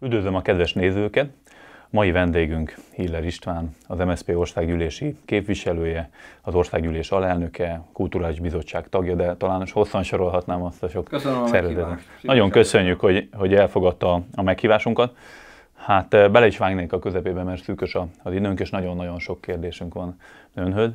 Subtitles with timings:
[0.00, 1.30] Üdvözlöm a kedves nézőket!
[1.90, 6.10] Mai vendégünk Hiller István, az MSZP országgyűlési képviselője,
[6.42, 11.08] az országgyűlés alelnöke, kulturális bizottság tagja, de talán hosszan sorolhatnám azt a sok
[11.46, 11.98] szervezetet.
[12.20, 15.16] Nagyon köszönjük, hogy, hogy elfogadta a meghívásunkat.
[15.74, 19.94] Hát eh, bele is vágnék a közepébe, mert szűkös az időnk, és nagyon-nagyon sok kérdésünk
[19.94, 20.16] van
[20.54, 20.90] önhöz.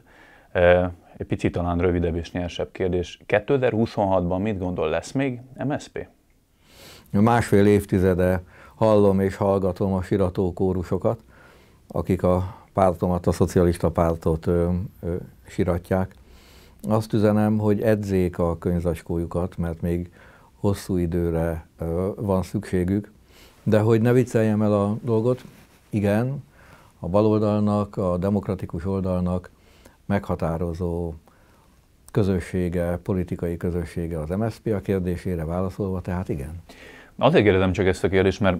[0.52, 3.20] Eh, egy picit talán rövidebb és nyersebb kérdés.
[3.28, 6.08] 2026-ban mit gondol, lesz még MSZP?
[7.10, 8.42] Másfél évtizede
[8.76, 11.20] hallom és hallgatom a sirató kórusokat,
[11.88, 14.70] akik a pártomat, a szocialista pártot ö,
[15.02, 15.16] ö,
[15.48, 16.16] siratják.
[16.82, 20.12] Azt üzenem, hogy edzék a könyvzacskójukat, mert még
[20.60, 23.12] hosszú időre ö, van szükségük.
[23.64, 25.44] De hogy ne vicceljem el a dolgot,
[25.90, 26.44] igen,
[27.00, 29.50] a baloldalnak, a demokratikus oldalnak
[30.06, 31.14] meghatározó
[32.12, 36.62] közössége, politikai közössége az MSZP a kérdésére válaszolva, tehát igen.
[37.18, 38.58] Azért kérdezem csak ezt a kérdést, mert,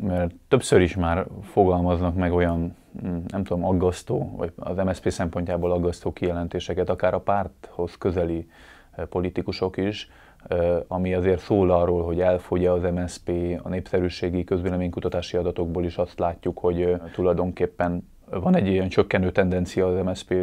[0.00, 5.72] mert többször is már fogalmaznak meg olyan, mm, nem tudom, aggasztó, vagy az MSZP szempontjából
[5.72, 8.48] aggasztó kijelentéseket, akár a párthoz közeli
[8.90, 10.10] eh, politikusok is,
[10.48, 13.30] eh, ami azért szól arról, hogy elfogy az MSZP,
[13.62, 19.86] a népszerűségi közvéleménykutatási adatokból is azt látjuk, hogy eh, tulajdonképpen van egy ilyen csökkenő tendencia
[19.86, 20.34] az MSZP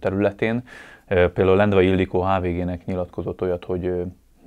[0.00, 0.62] területén.
[1.06, 3.92] Például Lendvai Ildikó HVG-nek nyilatkozott olyat, hogy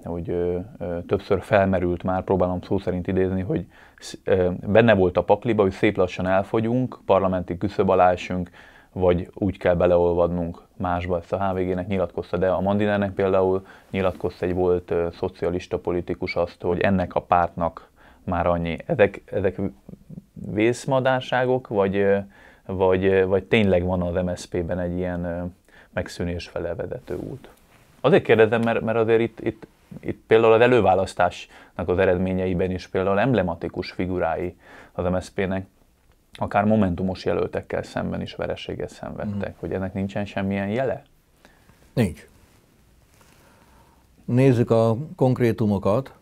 [0.04, 3.66] hogy ö, ö, többször felmerült már, próbálom szó szerint idézni, hogy
[4.24, 8.50] ö, benne volt a pakliba, hogy szép lassan elfogyunk, parlamenti küszöb alá esünk,
[8.92, 11.18] vagy úgy kell beleolvadnunk másba.
[11.18, 16.62] Ezt a HVG-nek nyilatkozta, de a Mandinernek például nyilatkozta egy volt ö, szocialista politikus azt,
[16.62, 17.90] hogy ennek a pártnak
[18.24, 18.78] már annyi.
[18.86, 19.62] Ezek, ezek
[20.34, 22.08] vészmadárságok, vagy,
[22.66, 25.54] vagy, vagy tényleg van az MSZP-ben egy ilyen
[25.94, 26.76] megszűnés fele
[27.30, 27.50] út?
[28.02, 29.68] Azért kérdezem, mert, mert azért itt, itt
[30.00, 34.56] itt például az előválasztásnak az eredményeiben is például emblematikus figurái
[34.92, 35.66] az MSZP-nek,
[36.34, 39.60] akár momentumos jelöltekkel szemben is vereséget szenvedtek, mm.
[39.60, 41.04] hogy ennek nincsen semmilyen jele?
[41.94, 42.28] Nincs.
[44.26, 46.14] Nézzük a konkrétumokat.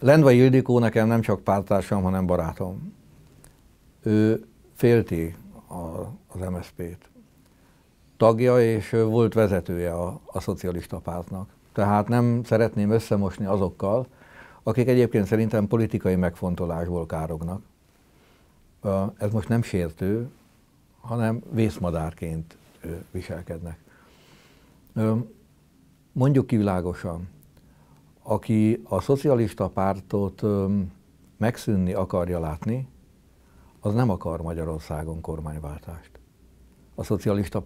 [0.00, 2.94] Lendva Ildikó nekem nem csak pártársam, hanem barátom.
[4.02, 4.44] Ő
[4.74, 5.34] félti
[5.68, 5.74] a,
[6.26, 7.08] az MSZP-t.
[8.16, 11.55] Tagja és volt vezetője a, a szocialista pártnak.
[11.76, 14.06] Tehát nem szeretném összemosni azokkal,
[14.62, 17.62] akik egyébként szerintem politikai megfontolásból kárognak.
[19.18, 20.30] Ez most nem sértő,
[21.00, 22.56] hanem vészmadárként
[23.10, 23.78] viselkednek.
[26.12, 27.28] Mondjuk kivilágosan,
[28.22, 30.42] aki a szocialista pártot
[31.36, 32.88] megszűnni akarja látni,
[33.80, 36.10] az nem akar Magyarországon kormányváltást.
[36.94, 37.62] A szocialista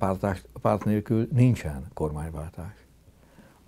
[0.60, 2.88] párt nélkül nincsen kormányváltás.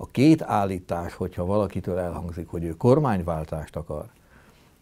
[0.03, 4.07] A két állítás, hogyha valakitől elhangzik, hogy ő kormányváltást akar,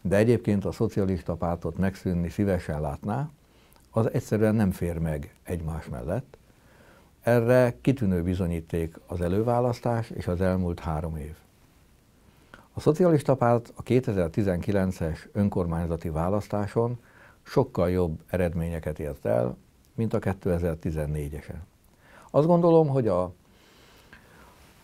[0.01, 3.29] de egyébként a szocialista pártot megszűnni szívesen látná,
[3.91, 6.37] az egyszerűen nem fér meg egymás mellett.
[7.21, 11.35] Erre kitűnő bizonyíték az előválasztás és az elmúlt három év.
[12.73, 16.99] A szocialista párt a 2019-es önkormányzati választáson
[17.43, 19.57] sokkal jobb eredményeket ért el,
[19.93, 21.59] mint a 2014-esen.
[22.31, 23.33] Azt gondolom, hogy a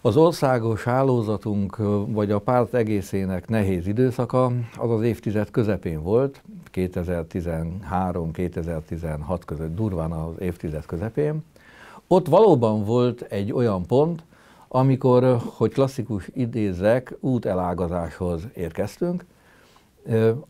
[0.01, 1.77] az országos hálózatunk,
[2.07, 6.41] vagy a párt egészének nehéz időszaka az az évtized közepén volt,
[6.73, 11.43] 2013-2016 között, durván az évtized közepén.
[12.07, 14.23] Ott valóban volt egy olyan pont,
[14.67, 19.25] amikor, hogy klasszikus idézek, útelágazáshoz érkeztünk.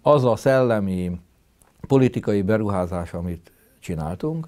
[0.02, 1.20] Az a szellemi,
[1.88, 4.48] politikai beruházás, amit csináltunk,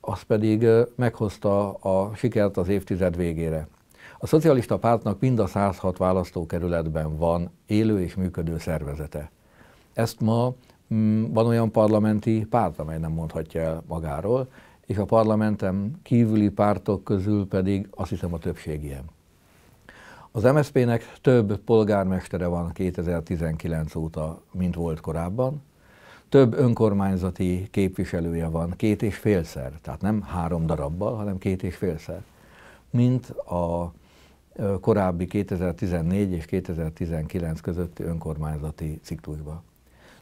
[0.00, 3.68] az pedig meghozta a sikert az évtized végére.
[4.22, 9.30] A szocialista pártnak mind a 106 választókerületben van élő és működő szervezete.
[9.92, 10.54] Ezt ma
[10.94, 14.48] mm, van olyan parlamenti párt, amely nem mondhatja el magáról,
[14.86, 19.04] és a parlamentem kívüli pártok közül pedig azt hiszem a többség ilyen.
[20.30, 25.62] Az MSZP-nek több polgármestere van 2019 óta, mint volt korábban.
[26.28, 32.22] Több önkormányzati képviselője van két és félszer, tehát nem három darabbal, hanem két és félszer,
[32.90, 33.92] mint a
[34.80, 39.62] korábbi 2014 és 2019 közötti önkormányzati ciklusba.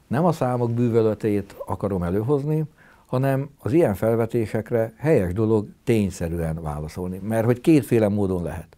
[0.07, 2.65] Nem a számok bűvöletét akarom előhozni,
[3.07, 7.21] hanem az ilyen felvetésekre helyes dolog tényszerűen válaszolni.
[7.23, 8.77] Mert hogy kétféle módon lehet.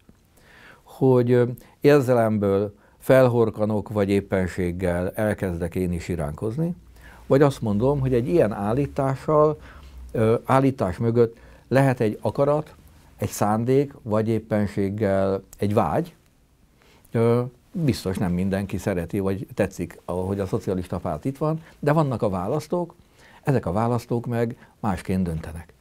[0.83, 1.41] Hogy
[1.79, 6.75] érzelemből felhorkanok, vagy éppenséggel elkezdek én is iránkozni,
[7.27, 9.59] vagy azt mondom, hogy egy ilyen állítással,
[10.43, 11.37] állítás mögött
[11.67, 12.75] lehet egy akarat,
[13.21, 16.15] egy szándék, vagy éppenséggel egy vágy,
[17.71, 22.29] biztos nem mindenki szereti, vagy tetszik, ahogy a szocialista párt itt van, de vannak a
[22.29, 22.95] választók,
[23.43, 25.73] ezek a választók meg másként döntenek.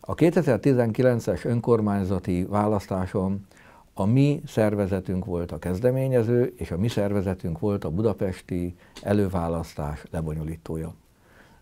[0.00, 3.46] A 2019-es önkormányzati választáson
[3.94, 10.94] a mi szervezetünk volt a kezdeményező, és a mi szervezetünk volt a budapesti előválasztás lebonyolítója.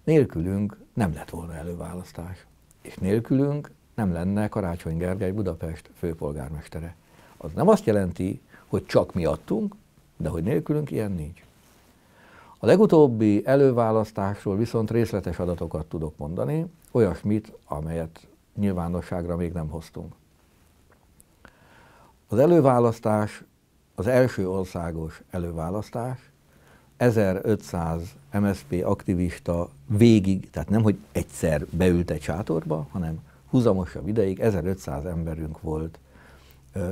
[0.05, 2.47] Nélkülünk nem lett volna előválasztás,
[2.83, 6.95] és nélkülünk nem lenne Karácsony Gergely Budapest főpolgármestere.
[7.37, 9.75] Az nem azt jelenti, hogy csak miattunk,
[10.17, 11.45] de hogy nélkülünk ilyen nincs.
[12.59, 20.15] A legutóbbi előválasztásról viszont részletes adatokat tudok mondani, olyasmit, amelyet nyilvánosságra még nem hoztunk.
[22.29, 23.43] Az előválasztás,
[23.95, 26.31] az első országos előválasztás,
[26.97, 33.21] 1500 MSZP aktivista végig, tehát nem, hogy egyszer beült egy sátorba, hanem
[33.53, 35.99] húzamosabb ideig 1500 emberünk volt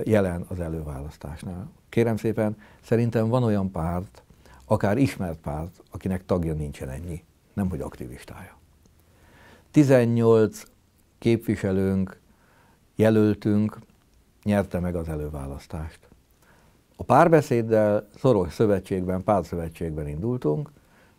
[0.04, 1.70] jelen az előválasztásnál.
[1.88, 4.22] Kérem szépen, szerintem van olyan párt,
[4.64, 8.56] akár ismert párt, akinek tagja nincsen ennyi, nem hogy aktivistája.
[9.70, 10.62] 18
[11.18, 12.20] képviselőnk,
[12.94, 13.78] jelöltünk
[14.42, 16.08] nyerte meg az előválasztást.
[16.96, 20.70] A párbeszéddel szoros szövetségben, pártszövetségben indultunk,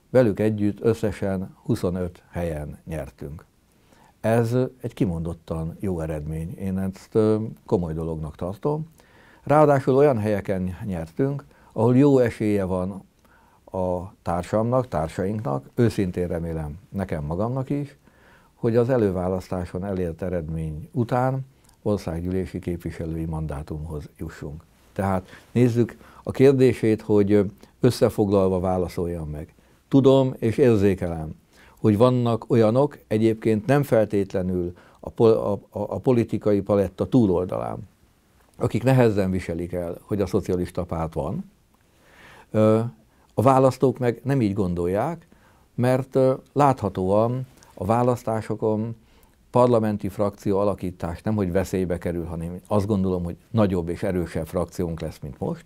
[0.10, 3.46] velük együtt összesen 25 helyen nyertünk.
[4.22, 6.58] Ez egy kimondottan jó eredmény.
[6.58, 7.18] Én ezt
[7.66, 8.88] komoly dolognak tartom.
[9.44, 13.04] Ráadásul olyan helyeken nyertünk, ahol jó esélye van
[13.72, 17.98] a társamnak, társainknak, őszintén remélem nekem magamnak is,
[18.56, 21.46] hogy az előválasztáson elért eredmény után
[21.82, 24.64] országgyűlési képviselői mandátumhoz jussunk.
[24.94, 29.54] Tehát nézzük a kérdését, hogy összefoglalva válaszoljam meg.
[29.88, 31.36] Tudom és érzékelem,
[31.81, 37.78] hogy vannak olyanok, egyébként nem feltétlenül a, pol, a, a, a politikai paletta túloldalán,
[38.57, 41.51] akik nehezen viselik el, hogy a szocialista párt van.
[43.33, 45.28] A választók meg nem így gondolják,
[45.75, 46.18] mert
[46.54, 48.95] láthatóan a választásokon
[49.51, 55.00] parlamenti frakció alakítás nem, hogy veszélybe kerül, hanem azt gondolom, hogy nagyobb és erősebb frakciónk
[55.00, 55.66] lesz, mint most.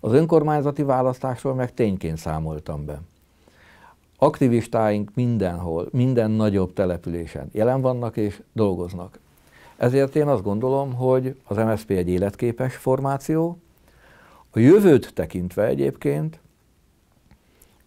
[0.00, 3.00] Az önkormányzati választásról meg tényként számoltam be.
[4.22, 9.18] Aktivistáink mindenhol, minden nagyobb településen jelen vannak és dolgoznak.
[9.76, 13.58] Ezért én azt gondolom, hogy az MSZP egy életképes formáció.
[14.50, 16.40] A jövőt tekintve egyébként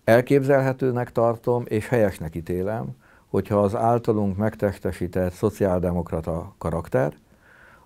[0.03, 2.95] elképzelhetőnek tartom és helyesnek ítélem,
[3.27, 7.17] hogyha az általunk megtestesített szociáldemokrata karakter,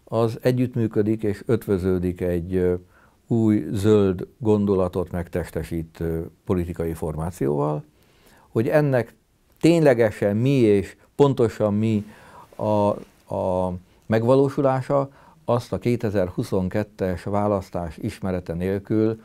[0.04, 2.80] az együttműködik és ötvöződik egy
[3.28, 7.84] új zöld gondolatot megtestesítő politikai formációval,
[8.52, 9.14] hogy ennek
[9.60, 12.06] ténylegesen mi és pontosan mi
[12.56, 12.90] a,
[13.36, 13.74] a
[14.06, 15.10] megvalósulása,
[15.46, 19.22] azt a 2022-es választás ismerete nélkül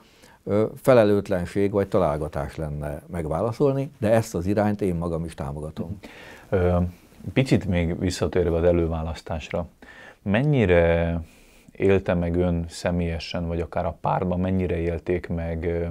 [0.83, 5.99] felelőtlenség vagy találgatás lenne megválaszolni, de ezt az irányt én magam is támogatom.
[7.33, 9.67] Picit még visszatérve az előválasztásra,
[10.23, 11.21] mennyire
[11.73, 15.89] élte meg ön személyesen, vagy akár a párban, mennyire élték meg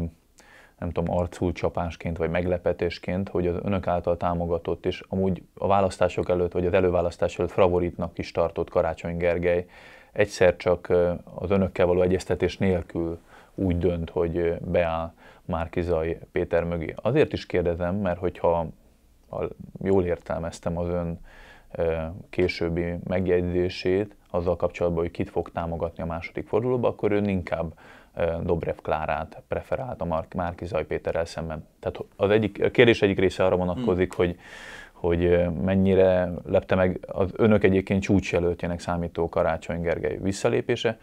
[0.84, 6.52] nem tudom, arculcsapásként vagy meglepetésként, hogy az önök által támogatott, és amúgy a választások előtt,
[6.52, 9.66] vagy az előválasztás előtt favoritnak is tartott Karácsony Gergely,
[10.12, 10.94] egyszer csak
[11.36, 13.20] az önökkel való egyeztetés nélkül
[13.56, 15.14] úgy dönt, hogy beáll
[15.46, 16.94] Márkizai Péter mögé.
[17.02, 18.68] Azért is kérdezem, mert hogyha
[19.30, 19.48] ha
[19.84, 21.20] jól értelmeztem az ön
[22.30, 27.74] későbbi megjegyzését azzal kapcsolatban, hogy kit fog támogatni a második fordulóba, akkor ön inkább
[28.44, 31.68] Dobrev Klárát preferált a Márkizaj Péterrel szemben.
[31.80, 34.26] Tehát az egyik, a kérdés egyik része arra vonatkozik, hmm.
[34.26, 34.38] hogy
[35.04, 40.98] hogy mennyire lepte meg az önök egyébként csúcsjelöltjének számító Karácsony Gergely visszalépése,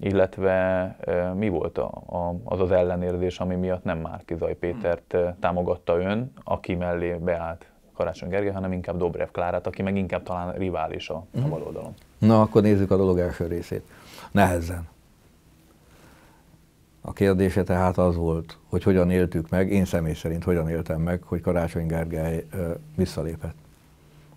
[0.00, 0.96] illetve
[1.34, 6.74] mi volt a, a, az az ellenérzés, ami miatt nem Márkizaj Pétert támogatta ön, aki
[6.74, 11.38] mellé beállt Karácsony Gergely, hanem inkább Dobrev Klárát, aki meg inkább talán rivális a, a
[11.38, 11.48] mhm.
[11.48, 11.94] baloldalon.
[12.18, 13.82] Na, akkor nézzük a dolog első részét.
[14.30, 14.88] Nehezen.
[17.08, 21.22] A kérdése tehát az volt, hogy hogyan éltük meg, én személy szerint hogyan éltem meg,
[21.22, 22.46] hogy Karácsony Gergely
[22.96, 23.54] visszalépett.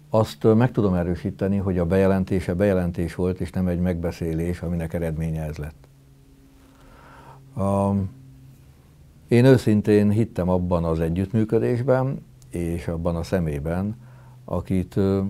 [0.10, 5.44] Azt meg tudom erősíteni, hogy a bejelentése bejelentés volt, és nem egy megbeszélés, aminek eredménye
[5.44, 5.88] ez lett.
[7.56, 8.10] Um,
[9.28, 13.98] én őszintén hittem abban az együttműködésben, és abban a szemében,
[14.46, 15.22] akit ö,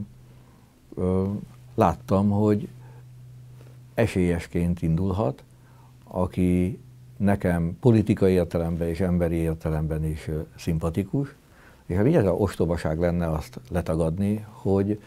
[0.96, 1.28] ö,
[1.76, 2.68] láttam, hogy
[3.94, 5.44] esélyesként indulhat,
[6.04, 6.80] aki
[7.20, 11.36] nekem politikai értelemben és emberi értelemben is szimpatikus,
[11.86, 15.00] és ha mindjárt ostobaság lenne azt letagadni, hogy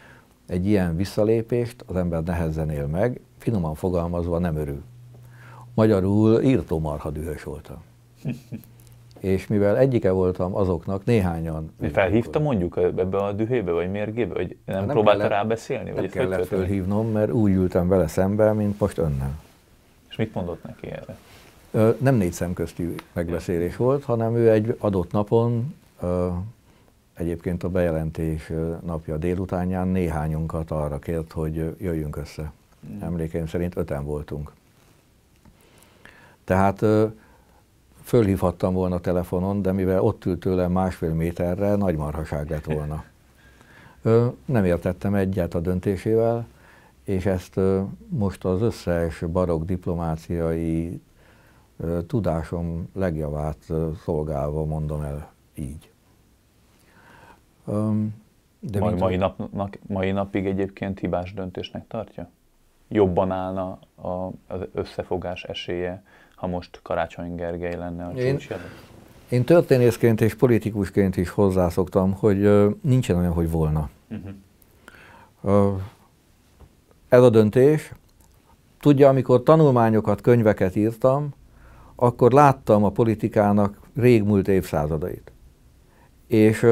[0.47, 4.83] egy ilyen visszalépést az ember nehezen él meg, finoman fogalmazva nem örül.
[5.75, 7.83] Magyarul írtó marha dühös voltam.
[9.21, 11.73] És mivel egyike voltam azoknak, néhányan...
[11.81, 15.91] Mi felhívta mondjuk ebbe a dühébe, vagy mérgébe, vagy nem, nem próbálta rá beszélni?
[15.91, 19.41] Nem vagy kellett felhívnom, mert úgy ültem vele szembe, mint most önnel.
[20.09, 21.17] És mit mondott neki erre?
[21.99, 25.75] Nem négy szemköztű megbeszélés volt, hanem ő egy adott napon,
[27.15, 28.53] egyébként a bejelentés
[28.85, 32.53] napja délutánján néhányunkat arra kért, hogy jöjjünk össze.
[33.01, 34.53] Emlékeim szerint öten voltunk.
[36.45, 36.85] Tehát
[38.03, 43.05] fölhívhattam volna telefonon, de mivel ott ült tőlem másfél méterre, nagy marhaság lett volna.
[44.45, 46.47] Nem értettem egyet a döntésével,
[47.05, 47.61] és ezt
[48.09, 51.01] most az összes barok diplomáciai
[52.07, 53.73] tudásom legjavát
[54.05, 55.91] szolgálva mondom el így.
[58.61, 62.31] De mai, mai, napnak, mai napig egyébként hibás döntésnek tartja?
[62.89, 63.79] Jobban állna
[64.47, 66.03] az összefogás esélye,
[66.35, 68.39] ha most Karácsony Gergely lenne a én,
[69.29, 73.91] én történészként és politikusként is hozzászoktam, hogy nincsen olyan, hogy volna.
[74.09, 75.81] Uh-huh.
[77.09, 77.93] Ez a döntés,
[78.81, 81.29] tudja, amikor tanulmányokat, könyveket írtam,
[81.95, 85.33] akkor láttam a politikának régmúlt évszázadait.
[86.27, 86.67] És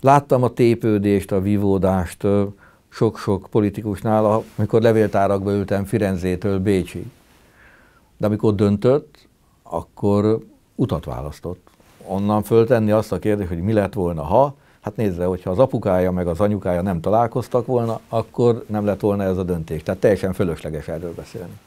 [0.00, 2.26] láttam a tépődést, a vívódást
[2.88, 7.06] sok-sok politikusnál, amikor levéltárakba ültem Firenzétől Bécsig.
[8.16, 9.28] De amikor döntött,
[9.62, 10.38] akkor
[10.74, 11.68] utat választott.
[12.06, 16.10] Onnan föltenni azt a kérdést, hogy mi lett volna, ha, hát nézze, hogyha az apukája
[16.10, 19.82] meg az anyukája nem találkoztak volna, akkor nem lett volna ez a döntés.
[19.82, 21.58] Tehát teljesen fölösleges erről beszélni.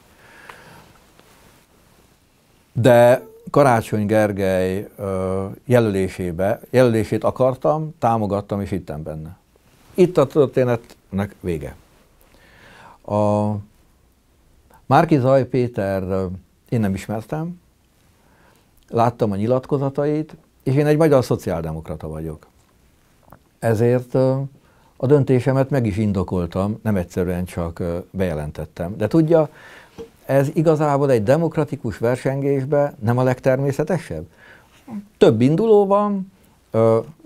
[2.81, 4.89] De Karácsony Gergely
[5.65, 9.37] jelölésébe, jelölését akartam, támogattam és hittem benne.
[9.93, 11.75] Itt a történetnek vége.
[13.05, 13.51] A
[14.85, 16.03] Márki Zaj Péter
[16.69, 17.61] én nem ismertem,
[18.89, 22.47] láttam a nyilatkozatait, és én egy magyar szociáldemokrata vagyok.
[23.59, 24.15] Ezért
[24.95, 28.97] a döntésemet meg is indokoltam, nem egyszerűen csak bejelentettem.
[28.97, 29.49] De tudja,
[30.29, 34.25] ez igazából egy demokratikus versengésben nem a legtermészetesebb?
[35.17, 36.31] Több induló van,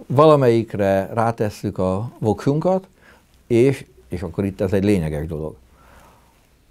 [0.06, 2.88] valamelyikre rátesszük a voksunkat,
[3.48, 5.56] és, és akkor itt ez egy lényeges dolog.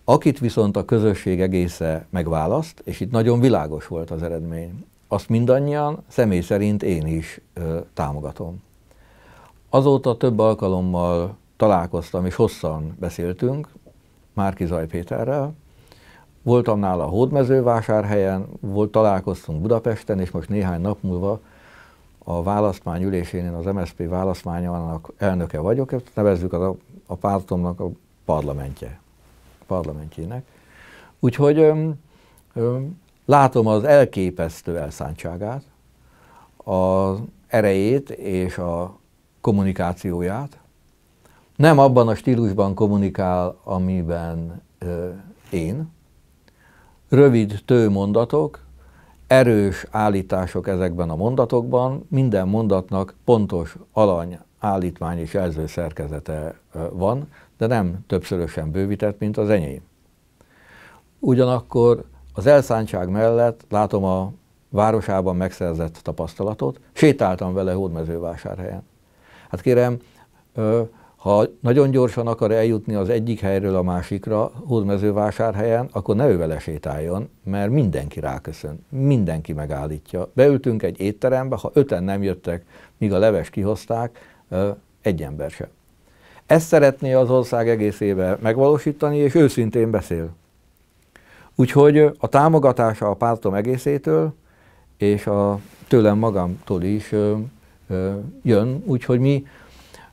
[0.04, 6.02] Akit viszont a közösség egésze megválaszt, és itt nagyon világos volt az eredmény, azt mindannyian
[6.08, 8.62] személy szerint én is ö, támogatom.
[9.70, 13.68] Azóta több alkalommal találkoztam, és hosszan beszéltünk
[14.32, 15.54] Márki Zaj Péterrel,
[16.42, 21.40] Voltam nála a Hódmezővásárhelyen, volt, találkoztunk Budapesten, és most néhány nap múlva
[22.18, 27.90] a választmány ülésén én az MSZP választmányának elnöke vagyok, ezt nevezzük a, a pártomnak a
[28.24, 29.00] parlamentje,
[29.66, 30.44] parlamentjének.
[31.20, 31.94] Úgyhogy öm,
[32.54, 35.62] öm, látom az elképesztő elszántságát,
[36.56, 38.98] az erejét és a
[39.40, 40.58] kommunikációját.
[41.56, 45.08] Nem abban a stílusban kommunikál, amiben ö,
[45.50, 45.90] én,
[47.12, 48.58] rövid tőmondatok,
[49.26, 56.54] erős állítások ezekben a mondatokban, minden mondatnak pontos alany, állítmány és jelző szerkezete
[56.92, 57.28] van,
[57.58, 59.80] de nem többszörösen bővített, mint az enyém.
[61.18, 62.04] Ugyanakkor
[62.34, 64.32] az elszántság mellett látom a
[64.68, 68.82] városában megszerzett tapasztalatot, sétáltam vele Hódmezővásárhelyen.
[69.50, 69.98] Hát kérem,
[71.22, 76.58] ha nagyon gyorsan akar eljutni az egyik helyről a másikra, Hódmezővásárhelyen, akkor ne ő vele
[76.58, 80.30] sétáljon, mert mindenki ráköszön, mindenki megállítja.
[80.32, 82.64] Beültünk egy étterembe, ha öten nem jöttek,
[82.98, 84.36] míg a leves kihozták,
[85.02, 85.66] egy ember sem.
[86.46, 90.30] Ezt szeretné az ország egészébe megvalósítani, és őszintén beszél.
[91.54, 94.34] Úgyhogy a támogatása a pártom egészétől,
[94.96, 97.14] és a tőlem magamtól is
[98.42, 99.46] jön, úgyhogy mi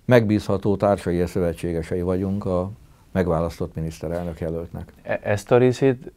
[0.10, 2.72] megbízható társai és szövetségesei vagyunk a
[3.12, 4.94] megválasztott miniszterelnök jelöltnek.
[5.02, 6.12] E- ezt a részét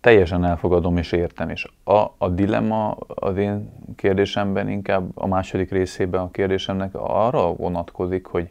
[0.00, 1.66] teljesen elfogadom és értem is.
[1.84, 8.50] A, a dilemma az én kérdésemben inkább a második részében a kérdésemnek arra vonatkozik, hogy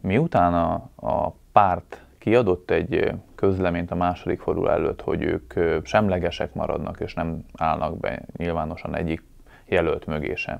[0.00, 0.72] miután a,
[1.08, 5.54] a párt kiadott egy közleményt a második forduló előtt, hogy ők
[5.86, 9.22] semlegesek maradnak és nem állnak be nyilvánosan egyik
[9.64, 10.58] jelölt mögé sem.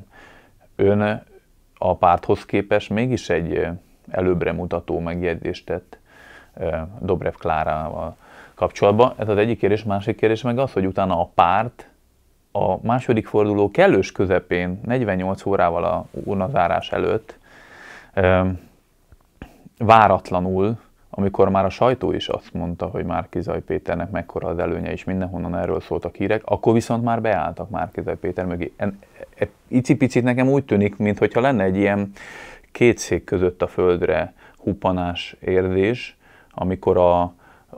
[0.76, 1.22] Ön
[1.82, 3.66] a párthoz képest mégis egy
[4.10, 5.98] előbbre mutató megjegyzést tett
[7.00, 8.16] Dobrev Klárával
[8.54, 9.14] kapcsolatban.
[9.16, 11.86] Ez az egyik kérdés, másik kérdés meg az, hogy utána a párt
[12.52, 17.38] a második forduló kellős közepén, 48 órával a urnazárás előtt
[19.78, 20.78] váratlanul
[21.14, 25.56] amikor már a sajtó is azt mondta, hogy Márkizaj Péternek mekkora az előnye, és mindenhonnan
[25.56, 28.72] erről szóltak hírek, akkor viszont már beálltak Márkizaj Péter mögé.
[28.76, 28.92] E,
[29.68, 32.12] icipicit nekem úgy tűnik, mintha lenne egy ilyen
[32.72, 36.16] két szék között a földre hupanás érzés,
[36.50, 37.20] amikor a,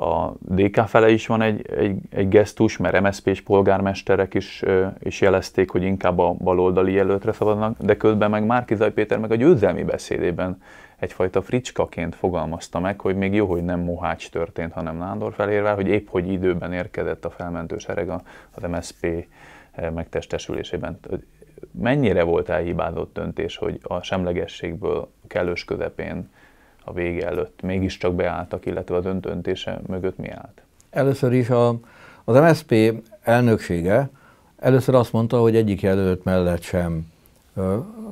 [0.04, 4.62] a DK fele is van egy, egy, egy gesztus, mert MSZP-s polgármesterek is,
[4.98, 9.34] is jelezték, hogy inkább a baloldali jelöltre szavaznak, de közben meg Márkizaj Péter meg a
[9.34, 10.58] győzelmi beszédében
[11.04, 15.86] egyfajta fricskaként fogalmazta meg, hogy még jó, hogy nem Mohács történt, hanem Nándor felérvel, hogy
[15.86, 19.26] épp hogy időben érkezett a felmentő sereg az MSZP
[19.94, 20.98] megtestesülésében.
[21.70, 26.30] Mennyire volt elhibázott döntés, hogy a semlegességből kellős közepén
[26.84, 30.62] a vége előtt mégiscsak beálltak, illetve az öntöntése mögött mi állt?
[30.90, 31.68] Először is a,
[32.24, 34.10] az MSZP elnöksége
[34.56, 37.06] először azt mondta, hogy egyik jelölt mellett sem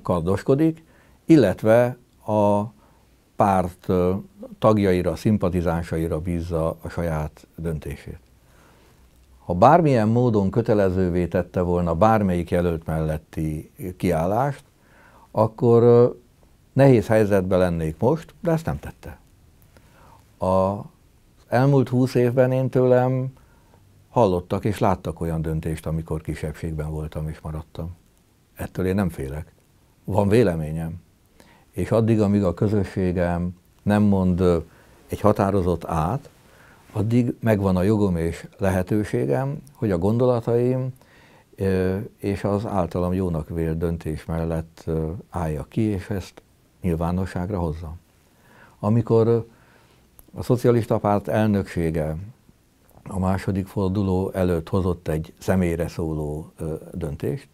[0.03, 0.85] kardoskodik,
[1.25, 1.97] illetve
[2.27, 2.63] a
[3.43, 3.87] párt
[4.59, 8.21] tagjaira, szimpatizánsaira bízza a saját döntését.
[9.45, 14.65] Ha bármilyen módon kötelezővé tette volna bármelyik jelölt melletti kiállást,
[15.31, 16.13] akkor
[16.73, 19.19] Nehéz helyzetben lennék most, de ezt nem tette.
[20.39, 20.85] Az
[21.49, 23.33] elmúlt húsz évben én tőlem
[24.11, 27.97] hallottak és láttak olyan döntést, amikor kisebbségben voltam és maradtam.
[28.55, 29.53] Ettől én nem félek.
[30.05, 31.01] Van véleményem.
[31.73, 34.43] És addig, amíg a közösségem nem mond
[35.09, 36.31] egy határozott át,
[36.93, 40.93] addig megvan a jogom és lehetőségem, hogy a gondolataim
[42.17, 44.91] és az általam jónak vélt döntés mellett
[45.31, 46.43] álljak ki, és ezt
[46.81, 47.95] nyilvánosságra hozza.
[48.79, 49.47] Amikor
[50.35, 52.17] a szocialista párt elnöksége
[53.09, 56.53] a második forduló előtt hozott egy személyre szóló
[56.93, 57.49] döntést,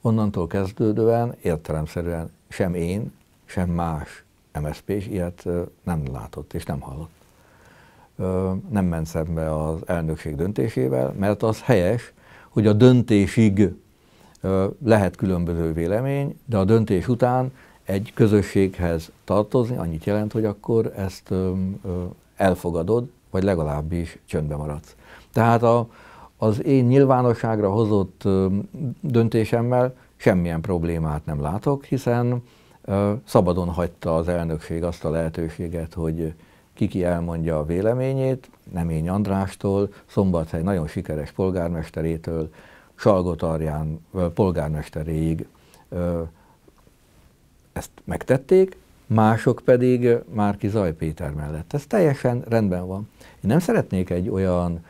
[0.00, 3.12] onnantól kezdődően értelemszerűen sem én,
[3.52, 4.24] sem más
[4.60, 5.48] MSZP is ilyet
[5.82, 7.10] nem látott és nem hallott.
[8.70, 12.12] Nem ment szembe az elnökség döntésével, mert az helyes,
[12.48, 13.74] hogy a döntésig
[14.84, 17.52] lehet különböző vélemény, de a döntés után
[17.84, 21.34] egy közösséghez tartozni, annyit jelent, hogy akkor ezt
[22.36, 24.96] elfogadod, vagy legalábbis csöndbe maradsz.
[25.32, 25.88] Tehát a,
[26.36, 28.28] az én nyilvánosságra hozott
[29.00, 32.42] döntésemmel semmilyen problémát nem látok, hiszen
[33.24, 36.34] szabadon hagyta az elnökség azt a lehetőséget, hogy
[36.74, 42.52] kiki elmondja a véleményét, Nemény Andrástól, Szombathely nagyon sikeres polgármesterétől,
[42.94, 45.46] Salgotarján polgármesteréig
[47.72, 51.72] ezt megtették, mások pedig Márki Zaj Péter mellett.
[51.72, 53.08] Ez teljesen rendben van.
[53.18, 54.84] Én nem szeretnék egy olyan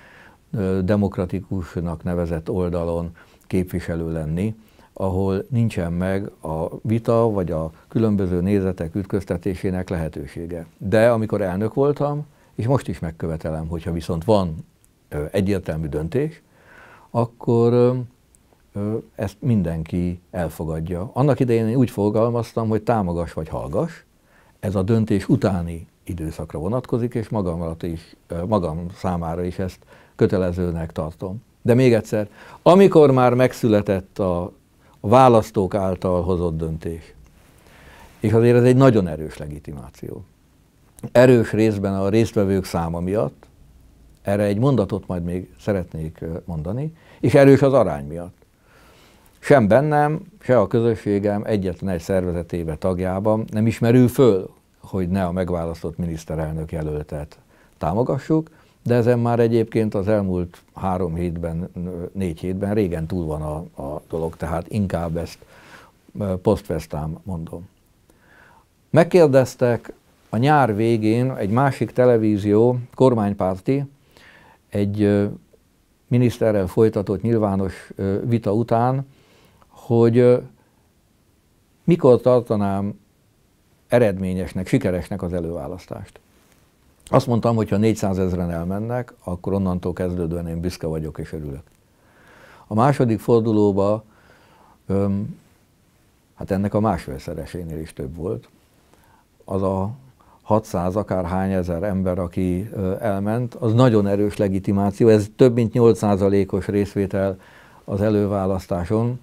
[0.80, 4.54] demokratikusnak nevezett oldalon képviselő lenni,
[5.02, 10.66] ahol nincsen meg a vita vagy a különböző nézetek ütköztetésének lehetősége.
[10.78, 14.66] De amikor elnök voltam, és most is megkövetelem, hogyha viszont van
[15.30, 16.42] egyértelmű döntés,
[17.10, 18.00] akkor
[19.14, 21.10] ezt mindenki elfogadja.
[21.12, 24.04] Annak idején én úgy fogalmaztam, hogy támogas vagy hallgas,
[24.60, 29.78] ez a döntés utáni időszakra vonatkozik, és magam, is, magam számára is ezt
[30.16, 31.42] kötelezőnek tartom.
[31.62, 32.28] De még egyszer,
[32.62, 34.52] amikor már megszületett a,
[35.04, 37.14] a választók által hozott döntés,
[38.20, 40.24] és azért ez egy nagyon erős legitimáció.
[41.12, 43.46] Erős részben a résztvevők száma miatt,
[44.22, 48.42] erre egy mondatot majd még szeretnék mondani, és erős az arány miatt
[49.38, 55.32] sem bennem, se a közösségem egyetlen egy szervezetébe tagjában nem ismerül föl, hogy ne a
[55.32, 57.38] megválasztott miniszterelnök jelöltet
[57.78, 58.50] támogassuk,
[58.82, 61.70] de ezen már egyébként az elmúlt három hétben,
[62.12, 65.38] négy hétben régen túl van a, a dolog, tehát inkább ezt
[66.42, 67.68] posztfesztám mondom.
[68.90, 69.92] Megkérdeztek
[70.28, 73.84] a nyár végén egy másik televízió, kormánypárti,
[74.68, 75.28] egy
[76.06, 77.92] miniszterrel folytatott nyilvános
[78.24, 79.06] vita után,
[79.68, 80.42] hogy
[81.84, 83.00] mikor tartanám
[83.88, 86.20] eredményesnek, sikeresnek az előválasztást.
[87.12, 91.62] Azt mondtam, hogy ha 400 ezeren elmennek, akkor onnantól kezdődően én büszke vagyok és örülök.
[92.66, 94.04] A második fordulóba,
[94.86, 95.38] öm,
[96.34, 98.48] hát ennek a másfélszeresénél is több volt.
[99.44, 99.90] Az a
[100.42, 102.70] 600 akár hány ezer ember, aki
[103.00, 107.38] elment, az nagyon erős legitimáció, ez több mint 8%-os részvétel
[107.84, 109.20] az előválasztáson,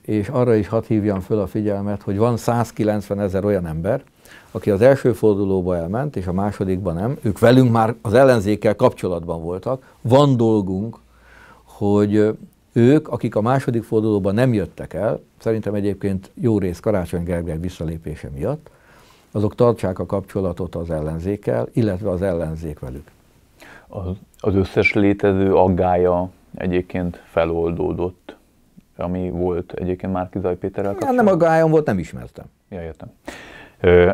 [0.00, 4.02] és arra is hadd hívjam föl a figyelmet, hogy van 190 ezer olyan ember,
[4.54, 9.42] aki az első fordulóba elment, és a másodikban nem, ők velünk már az ellenzékkel kapcsolatban
[9.42, 9.94] voltak.
[10.00, 10.96] Van dolgunk,
[11.62, 12.36] hogy
[12.72, 18.30] ők, akik a második fordulóban nem jöttek el, szerintem egyébként jó rész Karácsony Gergely visszalépése
[18.34, 18.70] miatt,
[19.30, 23.10] azok tartsák a kapcsolatot az ellenzékkel, illetve az ellenzék velük.
[23.88, 28.36] Az, az összes létező aggája egyébként feloldódott,
[28.96, 31.24] ami volt egyébként Márkizaj Péterrel kapcsolatban?
[31.24, 32.44] Nem aggályom volt, nem ismertem.
[32.68, 33.12] Ja, értem.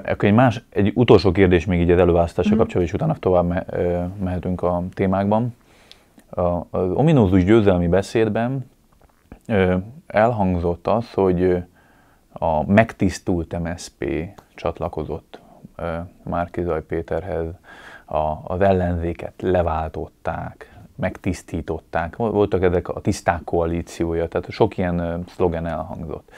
[0.04, 2.58] Akkor egy, más, egy utolsó kérdés még így az előválasztással mm.
[2.58, 3.64] kapcsolatban, és utána tovább me,
[4.22, 5.54] mehetünk a témákban.
[6.70, 8.70] Az ominózus győzelmi beszédben
[10.06, 11.62] elhangzott az, hogy
[12.32, 14.04] a megtisztult MSP
[14.54, 15.40] csatlakozott
[16.22, 17.46] Márkizaj Péterhez,
[18.04, 26.32] a, az ellenzéket leváltották, megtisztították, voltak ezek a tiszták koalíciója, tehát sok ilyen szlogen elhangzott.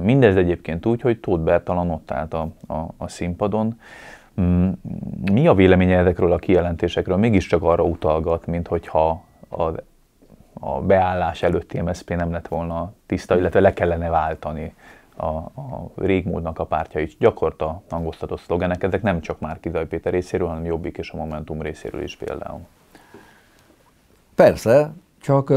[0.00, 3.80] Mindez egyébként úgy, hogy Tóth Bertalan ott állt a, a, a színpadon.
[4.40, 4.70] Mm,
[5.32, 7.16] mi a véleménye ezekről a kijelentésekről?
[7.16, 9.62] Mégiscsak arra utalgat, mint hogyha a,
[10.52, 14.74] a beállás előtti MSZP nem lett volna tiszta, illetve le kellene váltani
[15.16, 17.16] a, a régmúltnak a pártja is.
[17.18, 21.62] Gyakorta hangoztatott szlogenek, ezek nem csak már Kizaj Péter részéről, hanem Jobbik és a Momentum
[21.62, 22.60] részéről is például.
[24.34, 25.52] Persze, csak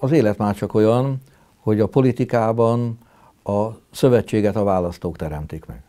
[0.00, 1.18] az élet már csak olyan,
[1.56, 2.98] hogy a politikában
[3.44, 5.82] a szövetséget a választók teremtik meg.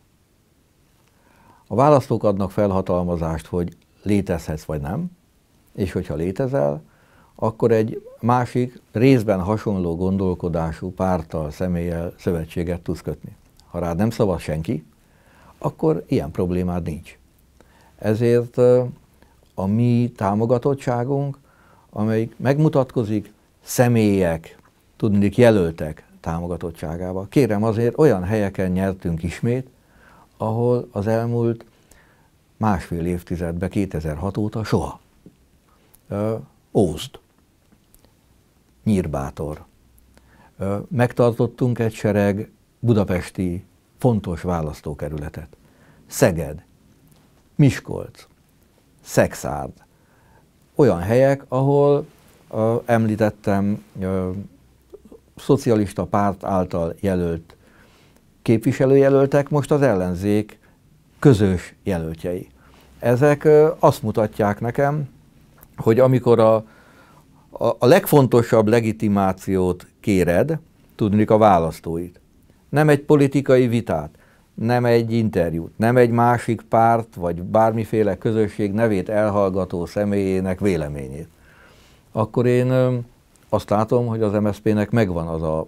[1.68, 5.12] A választók adnak felhatalmazást, hogy létezhetsz vagy nem,
[5.74, 6.82] és hogyha létezel,
[7.36, 13.36] akkor egy másik, részben hasonló gondolkodású párttal, személlyel szövetséget tudsz kötni.
[13.68, 14.86] Ha rád nem szavaz senki,
[15.58, 17.18] akkor ilyen problémád nincs.
[17.96, 18.58] Ezért
[19.54, 21.38] a mi támogatottságunk,
[21.90, 24.58] amelyik megmutatkozik személyek,
[24.98, 27.28] tudnék jelöltek támogatottságával.
[27.30, 29.70] Kérem azért, olyan helyeken nyertünk ismét,
[30.38, 31.66] ahol az elmúlt
[32.58, 35.00] másfél évtizedben, 2006 óta soha.
[36.74, 37.20] Ózd,
[38.84, 39.66] Nyírbátor.
[40.88, 43.66] Megtartottunk egy sereg budapesti
[43.98, 45.48] fontos választókerületet.
[46.08, 46.64] Szeged,
[47.56, 48.28] Miskolc,
[49.02, 49.72] Szexárd.
[50.76, 52.06] Olyan helyek, ahol
[52.86, 53.84] említettem
[55.36, 57.56] szocialista párt által jelölt
[58.42, 60.60] képviselőjelöltek, most az ellenzék
[61.20, 62.48] közös jelöltjei.
[63.00, 63.48] Ezek
[63.80, 65.10] azt mutatják nekem,
[65.78, 66.56] hogy amikor a,
[67.50, 70.60] a, a legfontosabb legitimációt kéred,
[70.96, 72.20] tudnik a választóit.
[72.70, 74.10] Nem egy politikai vitát,
[74.54, 81.28] nem egy interjút, nem egy másik párt vagy bármiféle közösség nevét elhallgató személyének véleményét.
[82.12, 83.04] Akkor én
[83.56, 85.68] azt látom, hogy az MSZP-nek megvan az a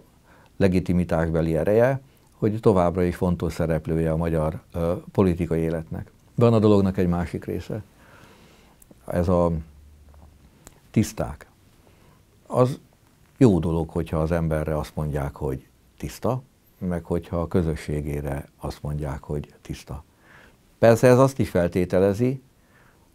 [0.57, 6.11] legitimitásbeli ereje, hogy továbbra is fontos szereplője a magyar ö, politikai életnek.
[6.35, 7.83] Van a dolognak egy másik része.
[9.05, 9.51] Ez a
[10.91, 11.49] tiszták.
[12.47, 12.79] Az
[13.37, 16.41] jó dolog, hogyha az emberre azt mondják, hogy tiszta,
[16.77, 20.03] meg hogyha a közösségére azt mondják, hogy tiszta.
[20.79, 22.41] Persze ez azt is feltételezi,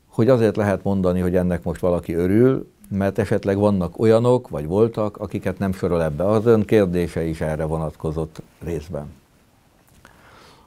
[0.06, 5.16] hogy azért lehet mondani, hogy ennek most valaki örül, mert esetleg vannak olyanok, vagy voltak,
[5.16, 6.24] akiket nem sorol ebbe.
[6.24, 9.12] Az ön kérdése is erre vonatkozott részben.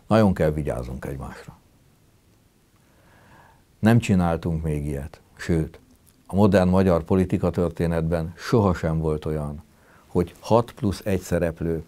[0.08, 1.58] Nagyon kell vigyázzunk egymásra.
[3.80, 5.80] Nem csináltunk még ilyet, sőt,
[6.28, 9.64] a modern magyar politika történetben sohasem volt olyan,
[10.08, 11.84] hogy 6 plusz egy szereplő,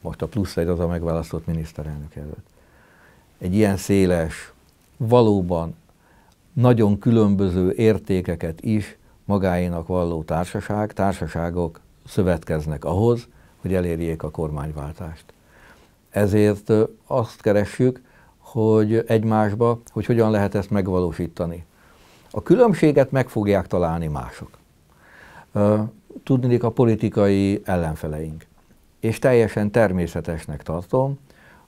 [0.00, 2.46] most a plusz egy az a megválasztott miniszterelnök előtt.
[3.38, 4.52] Egy ilyen széles,
[4.96, 5.74] valóban
[6.52, 8.96] nagyon különböző értékeket is
[9.30, 13.28] magáénak valló társaság, társaságok szövetkeznek ahhoz,
[13.60, 15.24] hogy elérjék a kormányváltást.
[16.10, 16.72] Ezért
[17.06, 18.02] azt keressük,
[18.38, 21.64] hogy egymásba, hogy hogyan lehet ezt megvalósítani.
[22.30, 24.50] A különbséget meg fogják találni mások.
[26.24, 28.46] Tudnék a politikai ellenfeleink.
[29.00, 31.18] És teljesen természetesnek tartom,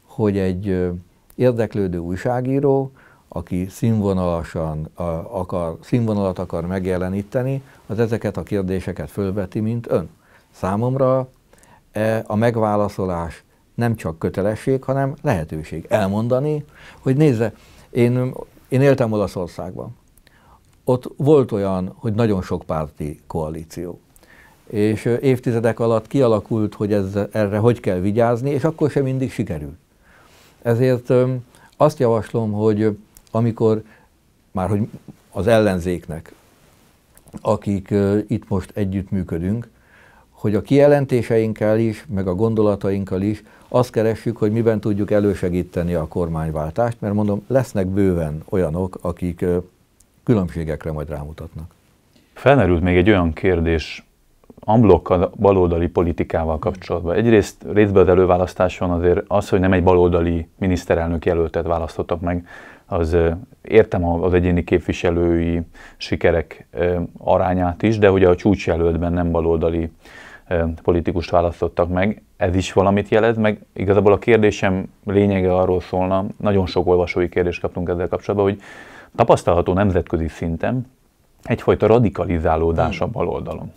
[0.05, 0.91] hogy egy
[1.35, 2.93] érdeklődő újságíró
[3.35, 4.89] aki színvonalasan
[5.31, 10.09] akar, színvonalat akar megjeleníteni, az ezeket a kérdéseket fölveti, mint ön.
[10.51, 11.29] Számomra
[11.93, 15.87] e, a megválaszolás nem csak kötelesség, hanem lehetőség.
[15.89, 16.65] Elmondani,
[17.01, 17.55] hogy nézze,
[17.91, 18.35] én,
[18.69, 19.97] én éltem Olaszországban.
[20.85, 24.01] Ott volt olyan, hogy nagyon sok párti koalíció.
[24.67, 29.77] És évtizedek alatt kialakult, hogy ez, erre hogy kell vigyázni, és akkor sem mindig sikerült.
[30.63, 31.13] Ezért
[31.77, 32.97] azt javaslom, hogy
[33.35, 33.83] amikor
[34.51, 34.89] már hogy
[35.31, 36.35] az ellenzéknek,
[37.41, 37.95] akik
[38.27, 39.69] itt most együttműködünk,
[40.31, 46.09] hogy a kijelentéseinkkel is, meg a gondolatainkkal is azt keressük, hogy miben tudjuk elősegíteni a
[46.09, 49.45] kormányváltást, mert mondom, lesznek bőven olyanok, akik
[50.23, 51.75] különbségekre majd rámutatnak.
[52.33, 54.07] Felmerült még egy olyan kérdés
[54.61, 57.15] amblok a baloldali politikával kapcsolatban.
[57.15, 62.47] Egyrészt részben az előválasztáson azért az, hogy nem egy baloldali miniszterelnök jelöltet választottak meg,
[62.93, 63.17] az
[63.63, 65.61] értem az egyéni képviselői
[65.97, 66.67] sikerek
[67.19, 69.91] arányát is, de hogy a csúcsjelöltben nem baloldali
[70.83, 76.67] politikust választottak meg, ez is valamit jelez, meg igazából a kérdésem lényege arról szólna, nagyon
[76.67, 78.61] sok olvasói kérdést kaptunk ezzel kapcsolatban, hogy
[79.17, 80.87] tapasztalható nemzetközi szinten
[81.43, 83.73] egyfajta radikalizálódás a baloldalon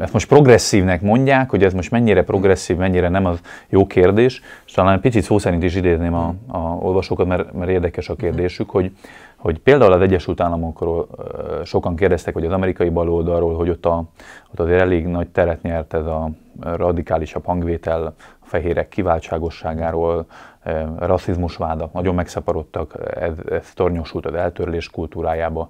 [0.00, 4.72] ezt most progresszívnek mondják, hogy ez most mennyire progresszív, mennyire nem, az jó kérdés, és
[4.72, 8.92] talán picit szó szerint is idézném a, a olvasókat, mert, mert érdekes a kérdésük, hogy,
[9.36, 11.08] hogy például az Egyesült Államokról
[11.64, 14.04] sokan kérdeztek, hogy az amerikai baloldalról, hogy ott, a,
[14.52, 16.30] ott azért elég nagy teret nyert ez a
[16.60, 18.04] radikálisabb hangvétel
[18.40, 20.26] a fehérek kiváltságosságáról,
[20.98, 25.68] rasszizmusvádak nagyon megszaporodtak, ez, ez tornyosult az eltörlés kultúrájába,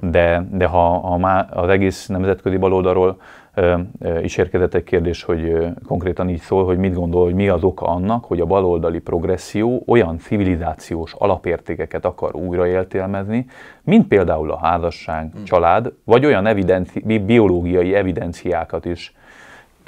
[0.00, 3.16] de, de ha, ha már az egész nemzetközi baloldalról
[4.22, 7.86] is érkezett egy kérdés, hogy konkrétan így szól, hogy mit gondol, hogy mi az oka
[7.86, 13.46] annak, hogy a baloldali progresszió olyan civilizációs alapértékeket akar újraéltelmezni,
[13.82, 15.44] mint például a házasság, hmm.
[15.44, 19.14] család, vagy olyan evidenci, biológiai evidenciákat is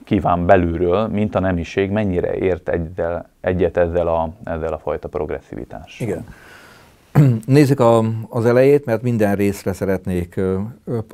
[0.05, 6.01] kíván belülről, mint a nemiség, mennyire ért egyet, egyet ezzel, a, ezzel a fajta progresszivitás.
[6.01, 6.25] Igen.
[7.47, 10.41] Nézzük a, az elejét, mert minden részre szeretnék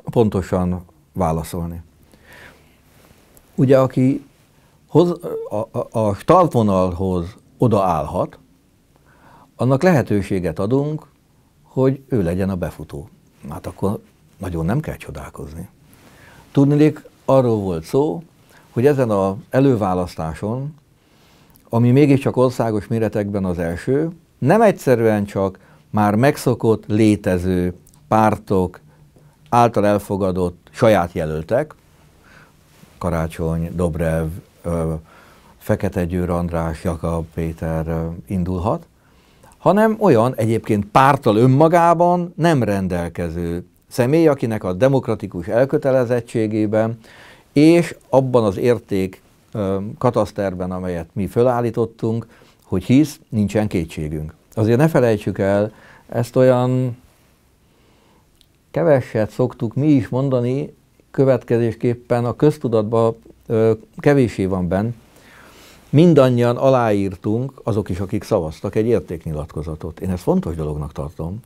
[0.03, 1.81] pontosan válaszolni.
[3.55, 4.25] Ugye, aki
[4.87, 5.13] hoz,
[5.49, 8.39] a, a, a startvonalhoz odaállhat,
[9.55, 11.07] annak lehetőséget adunk,
[11.63, 13.09] hogy ő legyen a befutó.
[13.49, 13.99] Hát akkor
[14.37, 15.69] nagyon nem kell csodálkozni.
[16.51, 18.23] Tudnilik, arról volt szó,
[18.69, 20.75] hogy ezen az előválasztáson,
[21.69, 25.59] ami mégiscsak országos méretekben az első, nem egyszerűen csak
[25.89, 27.73] már megszokott, létező
[28.07, 28.79] pártok
[29.49, 31.75] által elfogadott saját jelöltek,
[32.97, 34.27] Karácsony, Dobrev,
[35.57, 38.87] Fekete Győr András, Jakab Péter indulhat,
[39.57, 46.97] hanem olyan egyébként pártal önmagában nem rendelkező személy, akinek a demokratikus elkötelezettségében
[47.53, 49.21] és abban az érték
[49.97, 52.27] kataszterben, amelyet mi fölállítottunk,
[52.63, 54.33] hogy hisz, nincsen kétségünk.
[54.59, 55.71] Azért ne felejtsük el,
[56.07, 56.97] ezt olyan
[58.71, 60.75] keveset szoktuk mi is mondani,
[61.11, 63.15] következésképpen a köztudatban
[63.97, 64.89] kevésé van benn.
[65.89, 69.99] Mindannyian aláírtunk, azok is, akik szavaztak, egy értéknyilatkozatot.
[69.99, 71.39] Én ezt fontos dolognak tartom.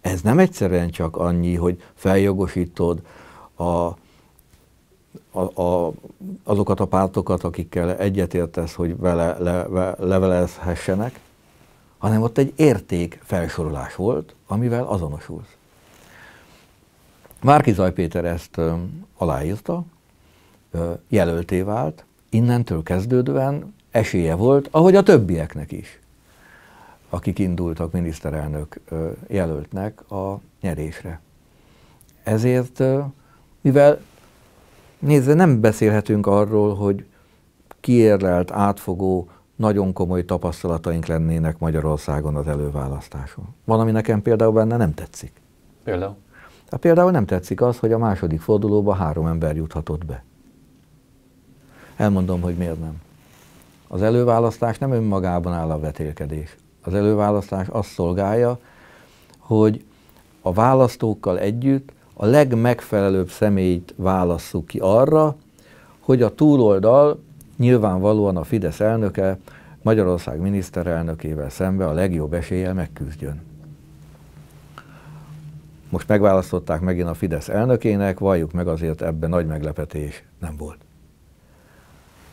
[0.00, 3.00] Ez nem egyszerűen csak annyi, hogy feljogosítod
[3.56, 3.88] a
[5.34, 5.92] a, a,
[6.44, 9.66] azokat a pártokat, akikkel egyetértesz, hogy vele le,
[9.98, 11.20] levelezhessenek,
[12.02, 15.56] hanem ott egy érték felsorolás volt, amivel azonosulsz.
[17.42, 18.60] Márki Zaj Péter ezt
[19.16, 19.84] aláírta,
[20.70, 26.00] ö, jelölté vált, innentől kezdődően esélye volt, ahogy a többieknek is,
[27.08, 28.80] akik indultak miniszterelnök
[29.26, 31.20] jelöltnek a nyerésre.
[32.22, 32.82] Ezért,
[33.60, 34.00] mivel
[34.98, 37.04] Nézze, nem beszélhetünk arról, hogy
[37.80, 39.28] kiérlelt, átfogó,
[39.62, 43.44] nagyon komoly tapasztalataink lennének Magyarországon az előválasztáson.
[43.64, 45.32] Van, ami nekem például benne nem tetszik.
[45.84, 46.16] Például?
[46.70, 50.24] Hát például nem tetszik az, hogy a második fordulóba három ember juthatott be.
[51.96, 53.00] Elmondom, hogy miért nem.
[53.88, 56.56] Az előválasztás nem önmagában áll a vetélkedés.
[56.82, 58.58] Az előválasztás azt szolgálja,
[59.38, 59.84] hogy
[60.40, 65.36] a választókkal együtt a legmegfelelőbb személyt válasszuk ki arra,
[66.00, 67.22] hogy a túloldal
[67.62, 69.38] nyilvánvalóan a Fidesz elnöke
[69.82, 73.42] Magyarország miniszterelnökével szembe a legjobb eséllyel megküzdjön.
[75.88, 80.78] Most megválasztották megint a Fidesz elnökének, valljuk meg azért ebben nagy meglepetés nem volt.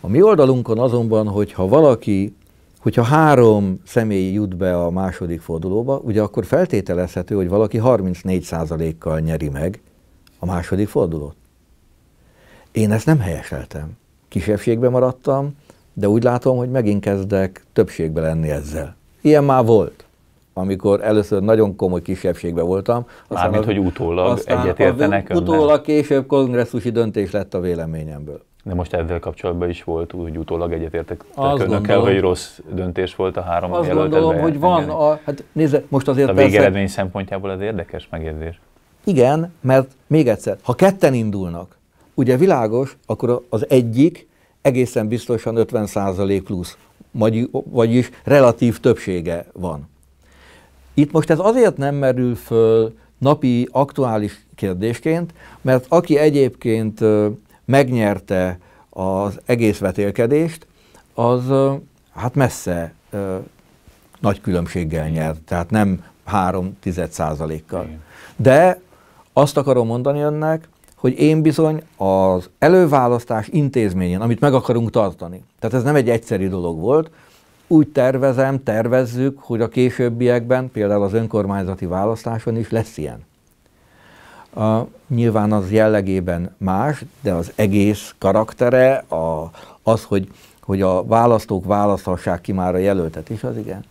[0.02, 2.36] A mi oldalunkon azonban, hogyha valaki
[2.80, 9.50] hogyha három személy jut be a második fordulóba, ugye akkor feltételezhető, hogy valaki 34%-kal nyeri
[9.50, 9.82] meg
[10.40, 11.36] a második fordulót.
[12.72, 13.99] Én ezt nem helyeseltem.
[14.30, 15.58] Kisebbségbe maradtam,
[15.94, 18.96] de úgy látom, hogy megint kezdek többségbe lenni ezzel.
[19.22, 20.06] Ilyen már volt,
[20.54, 23.06] amikor először nagyon komoly kisebbségbe voltam.
[23.28, 28.42] Mármint, hogy utólag egyetértenek Utólag később kongresszusi döntés lett a véleményemből.
[28.64, 31.24] De most ezzel kapcsolatban is volt, úgy utólag egyetértek
[31.58, 36.08] önökkel, hogy rossz döntés volt a három Azt gondolom, hogy van, a, hát nézze, most
[36.08, 38.60] azért A végeredmény persze, szempontjából ez érdekes megjegyzés.
[39.04, 41.78] Igen, mert még egyszer, ha ketten indulnak,
[42.20, 44.28] ugye világos, akkor az egyik
[44.62, 46.78] egészen biztosan 50% plusz,
[47.52, 49.90] vagyis relatív többsége van.
[50.94, 57.00] Itt most ez azért nem merül föl napi aktuális kérdésként, mert aki egyébként
[57.66, 60.68] megnyerte az egész vetélkedést,
[61.14, 61.42] az
[62.14, 62.94] hát messze
[64.20, 66.78] nagy különbséggel nyert, tehát nem 3
[67.10, 67.88] százalékkal.
[68.36, 68.82] De
[69.34, 70.68] azt akarom mondani önnek,
[71.00, 76.50] hogy én bizony az előválasztás intézményén, amit meg akarunk tartani, tehát ez nem egy egyszerű
[76.50, 77.12] dolog volt,
[77.68, 83.26] úgy tervezem, tervezzük, hogy a későbbiekben, például az önkormányzati választáson is lesz ilyen.
[84.56, 89.52] A, nyilván az jellegében más, de az egész karaktere, a,
[89.84, 90.28] az, hogy,
[90.62, 93.84] hogy a választók választhassák ki már a jelöltet is, az igen.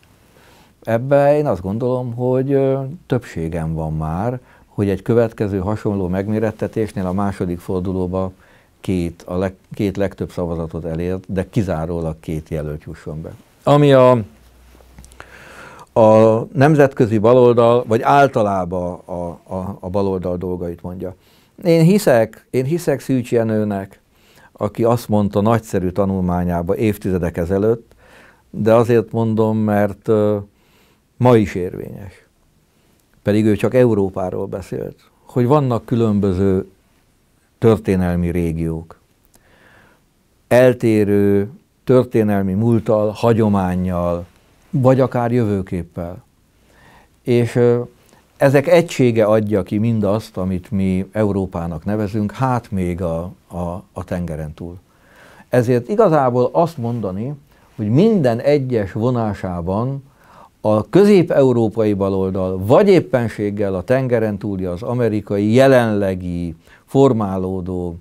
[0.82, 2.58] Ebben én azt gondolom, hogy
[3.06, 4.40] többségem van már,
[4.78, 8.32] hogy egy következő hasonló megmérettetésnél a második fordulóba
[8.80, 13.30] két, a leg, két legtöbb szavazatot elért, de kizárólag két jelölt jusson be.
[13.62, 14.10] Ami a,
[16.00, 19.12] a nemzetközi baloldal, vagy általában a,
[19.54, 21.14] a, a baloldal dolgait mondja.
[21.64, 24.00] Én hiszek, én hiszek Szűcs Jenőnek,
[24.52, 27.94] aki azt mondta nagyszerű tanulmányába évtizedek ezelőtt,
[28.50, 30.36] de azért mondom, mert uh,
[31.16, 32.27] ma is érvényes.
[33.28, 36.70] Pedig ő csak Európáról beszélt, hogy vannak különböző
[37.58, 39.00] történelmi régiók,
[40.46, 41.50] eltérő
[41.84, 44.26] történelmi múltal, hagyományjal,
[44.70, 46.24] vagy akár jövőképpel.
[47.22, 47.60] És
[48.36, 54.54] ezek egysége adja ki mindazt, amit mi Európának nevezünk, hát még a, a, a tengeren
[54.54, 54.78] túl.
[55.48, 57.34] Ezért igazából azt mondani,
[57.76, 60.02] hogy minden egyes vonásában
[60.60, 67.96] a közép-európai baloldal, vagy éppenséggel a tengeren túli, az amerikai jelenlegi formálódó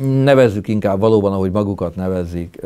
[0.00, 2.60] nevezzük inkább valóban, ahogy magukat nevezzik,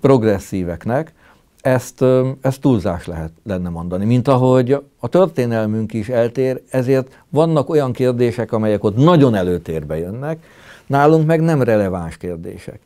[0.00, 1.12] progresszíveknek,
[1.60, 2.04] ezt,
[2.40, 4.04] ezt túlzás lehet lenne mondani.
[4.04, 10.44] Mint ahogy a történelmünk is eltér, ezért vannak olyan kérdések, amelyek ott nagyon előtérbe jönnek,
[10.86, 12.80] nálunk meg nem releváns kérdések.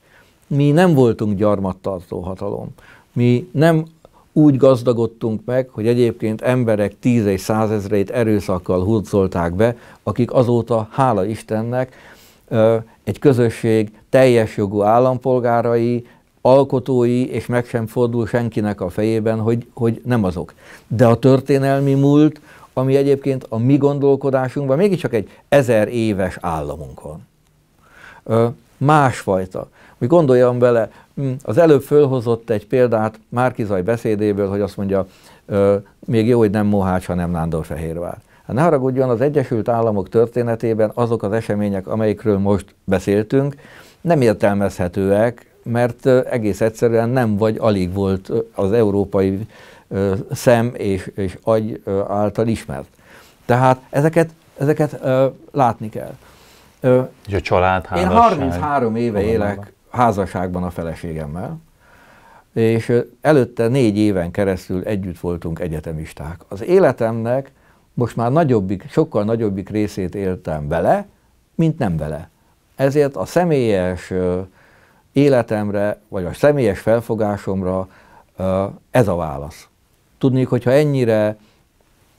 [0.46, 2.68] Mi nem voltunk gyarmattartó hatalom.
[3.12, 3.84] Mi nem
[4.36, 11.24] úgy gazdagodtunk meg, hogy egyébként emberek tíz és százezreit erőszakkal hurcolták be, akik azóta, hála
[11.24, 11.96] Istennek,
[13.04, 16.06] egy közösség teljes jogú állampolgárai,
[16.40, 20.54] alkotói, és meg sem fordul senkinek a fejében, hogy, hogy nem azok.
[20.86, 22.40] De a történelmi múlt,
[22.72, 27.26] ami egyébként a mi gondolkodásunkban mégiscsak egy ezer éves államunk van.
[28.76, 29.68] Másfajta.
[29.98, 30.90] Mi gondoljam bele,
[31.42, 35.06] az előbb fölhozott egy példát Márkizaj beszédéből, hogy azt mondja,
[36.06, 38.18] még jó, hogy nem Mohács, hanem Nándorfehérvár.
[38.46, 43.54] Hát ne haragudjon, az Egyesült Államok történetében azok az események, amelyekről most beszéltünk,
[44.00, 49.46] nem értelmezhetőek, mert egész egyszerűen nem vagy alig volt az európai
[50.32, 52.86] szem és, és agy által ismert.
[53.44, 55.00] Tehát ezeket, ezeket
[55.52, 56.14] látni kell.
[57.26, 57.86] És a család?
[57.96, 61.58] Én 33 éve élek házasságban a feleségemmel,
[62.52, 66.40] és előtte négy éven keresztül együtt voltunk egyetemisták.
[66.48, 67.52] Az életemnek
[67.94, 71.06] most már nagyobbik, sokkal nagyobbik részét éltem vele,
[71.54, 72.28] mint nem vele.
[72.76, 74.12] Ezért a személyes
[75.12, 77.88] életemre, vagy a személyes felfogásomra
[78.90, 79.68] ez a válasz.
[80.18, 81.36] Tudnék, hogyha ennyire,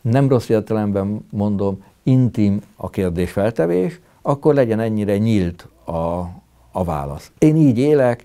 [0.02, 6.24] nem rossz értelemben mondom, intim a kérdésfeltevés, akkor legyen ennyire nyílt a,
[6.76, 7.32] a válasz.
[7.38, 8.24] Én így élek,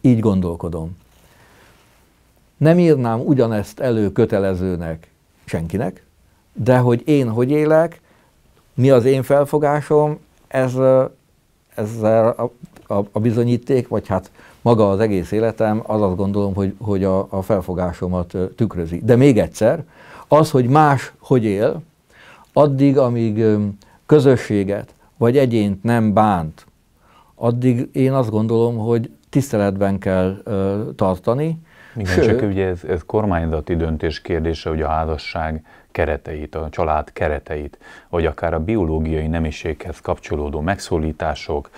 [0.00, 0.96] így gondolkodom.
[2.56, 5.10] Nem írnám ugyanezt elő kötelezőnek
[5.44, 6.06] senkinek,
[6.52, 8.00] de hogy én hogy élek,
[8.74, 10.74] mi az én felfogásom, ez,
[11.74, 12.50] ezzel a,
[12.94, 14.30] a, a bizonyíték, vagy hát
[14.62, 19.00] maga az egész életem, az azt gondolom, hogy, hogy a, a felfogásomat tükrözi.
[19.04, 19.84] De még egyszer,
[20.28, 21.82] az, hogy más hogy él,
[22.52, 23.44] addig, amíg
[24.06, 26.66] közösséget vagy egyént nem bánt,
[27.42, 30.42] addig én azt gondolom, hogy tiszteletben kell
[30.96, 31.58] tartani.
[31.94, 37.12] Igen, Sőt, csak ugye ez, ez kormányzati döntés kérdése, hogy a házasság kereteit, a család
[37.12, 37.78] kereteit,
[38.08, 41.70] vagy akár a biológiai nemiséghez kapcsolódó megszólítások,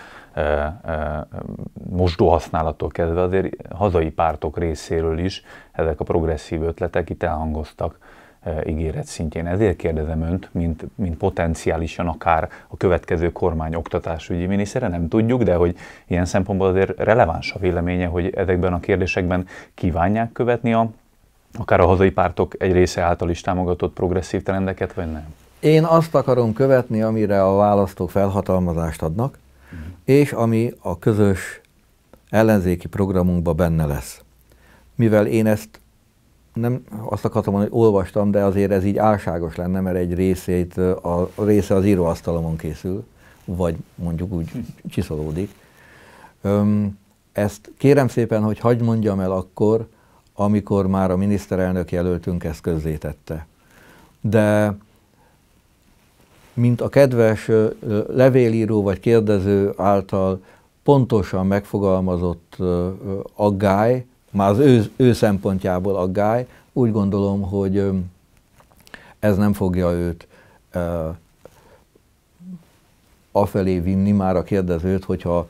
[1.90, 7.98] mosdóhasználattól kezdve azért hazai pártok részéről is ezek a progresszív ötletek itt elhangoztak
[8.66, 9.46] ígéret szintjén.
[9.46, 15.54] Ezért kérdezem önt, mint, mint potenciálisan akár a következő kormány oktatásügyi minisztere, nem tudjuk, de
[15.54, 15.76] hogy
[16.06, 20.90] ilyen szempontból azért releváns a véleménye, hogy ezekben a kérdésekben kívánják követni a
[21.58, 25.34] akár a hazai pártok egy része által is támogatott progresszív trendeket, vagy nem?
[25.60, 29.38] Én azt akarom követni, amire a választók felhatalmazást adnak,
[30.04, 31.60] és ami a közös
[32.30, 34.22] ellenzéki programunkban benne lesz.
[34.94, 35.80] Mivel én ezt
[36.54, 40.76] nem azt akartam mondani, hogy olvastam, de azért ez így álságos lenne, mert egy részét,
[40.76, 43.04] a része az íróasztalomon készül,
[43.44, 44.50] vagy mondjuk úgy
[44.88, 45.54] csiszolódik.
[47.32, 49.86] Ezt kérem szépen, hogy hagyd mondjam el akkor,
[50.34, 53.46] amikor már a miniszterelnök jelöltünk ezt közzétette.
[54.20, 54.76] De
[56.54, 57.50] mint a kedves
[58.08, 60.42] levélíró vagy kérdező által
[60.82, 62.56] pontosan megfogalmazott
[63.34, 67.90] aggály, már az ő, ő szempontjából aggály, úgy gondolom, hogy
[69.18, 70.26] ez nem fogja őt
[73.32, 75.46] afelé vinni már a kérdezőt, hogyha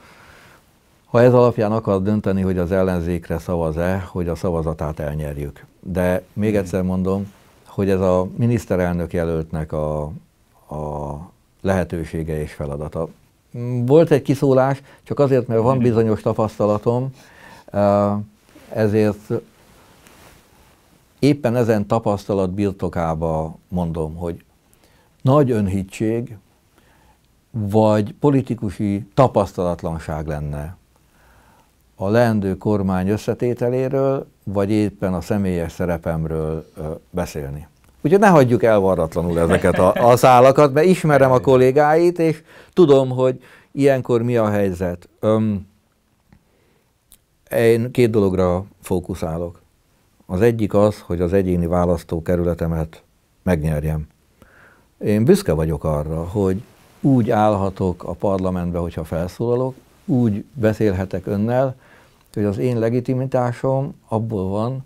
[1.06, 5.64] ha ez alapján akar dönteni, hogy az ellenzékre szavaz-e, hogy a szavazatát elnyerjük.
[5.80, 7.32] De még egyszer mondom,
[7.66, 10.02] hogy ez a miniszterelnök jelöltnek a,
[10.68, 11.14] a
[11.60, 13.08] lehetősége és feladata.
[13.86, 17.10] Volt egy kiszólás, csak azért, mert van bizonyos tapasztalatom,
[18.74, 19.32] ezért
[21.18, 24.44] éppen ezen tapasztalat birtokába mondom, hogy
[25.22, 26.36] nagy önhittség,
[27.50, 30.76] vagy politikusi tapasztalatlanság lenne
[31.96, 36.70] a leendő kormány összetételéről, vagy éppen a személyes szerepemről
[37.10, 37.66] beszélni.
[38.02, 43.42] Úgyhogy ne hagyjuk elvarratlanul ezeket a, a szálakat, mert ismerem a kollégáit, és tudom, hogy
[43.72, 45.08] ilyenkor mi a helyzet.
[45.20, 45.66] Öm,
[47.56, 49.62] én két dologra fókuszálok.
[50.26, 53.02] Az egyik az, hogy az egyéni választókerületemet
[53.42, 54.06] megnyerjem.
[54.98, 56.62] Én büszke vagyok arra, hogy
[57.00, 59.74] úgy állhatok a parlamentbe, hogyha felszólalok,
[60.04, 61.76] úgy beszélhetek önnel,
[62.32, 64.84] hogy az én legitimitásom abból van,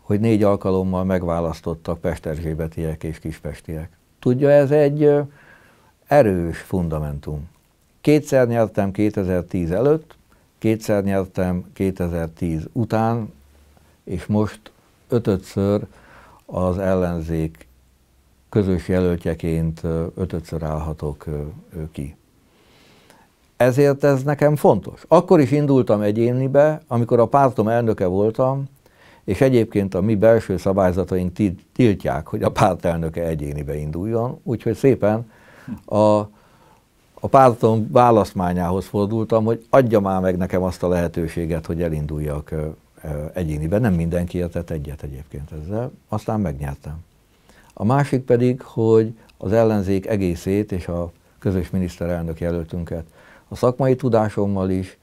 [0.00, 3.90] hogy négy alkalommal megválasztottak pesterzsébetiek és kispestiek.
[4.18, 5.10] Tudja, ez egy
[6.06, 7.48] erős fundamentum.
[8.00, 10.16] Kétszer nyertem 2010 előtt,
[10.64, 13.32] kétszer nyertem 2010 után,
[14.04, 14.60] és most
[15.08, 15.86] ötödször
[16.46, 17.66] az ellenzék
[18.48, 19.82] közös jelöltjeként
[20.14, 21.24] ötödször állhatok
[21.92, 22.16] ki.
[23.56, 25.04] Ezért ez nekem fontos.
[25.08, 28.64] Akkor is indultam egyénibe, amikor a pártom elnöke voltam,
[29.24, 31.32] és egyébként a mi belső szabályzataink
[31.72, 35.30] tiltják, hogy a pártelnöke egyénibe induljon, úgyhogy szépen
[35.84, 36.20] a,
[37.24, 42.54] a pártom választmányához fordultam, hogy adja már meg nekem azt a lehetőséget, hogy elinduljak
[43.32, 43.78] egyénibe.
[43.78, 47.04] Nem mindenki értett egyet egyébként ezzel, aztán megnyertem.
[47.74, 53.04] A másik pedig, hogy az ellenzék egészét és a közös miniszterelnök jelöltünket
[53.48, 54.98] a szakmai tudásommal is,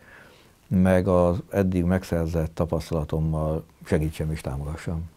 [0.68, 5.10] meg az eddig megszerzett tapasztalatommal segítsem és támogassam.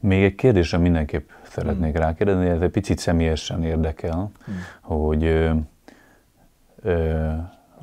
[0.00, 2.02] Még egy kérdésre mindenképp szeretnék hmm.
[2.02, 4.56] rákérdezni, ez egy picit személyesen érdekel, hmm.
[4.80, 5.50] hogy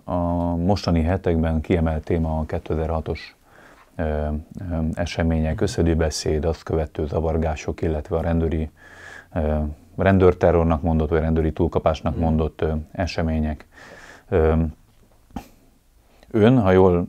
[0.04, 0.16] a
[0.56, 3.20] mostani hetekben kiemelt téma a 2006-os
[3.96, 4.28] ö, ö,
[4.94, 8.70] események, összedőbeszéd, azt követő zavargások, illetve a rendőri
[9.98, 12.24] rendőrterrornak mondott, vagy rendőri túlkapásnak hmm.
[12.24, 13.68] mondott események.
[16.32, 17.08] Ön, ha jól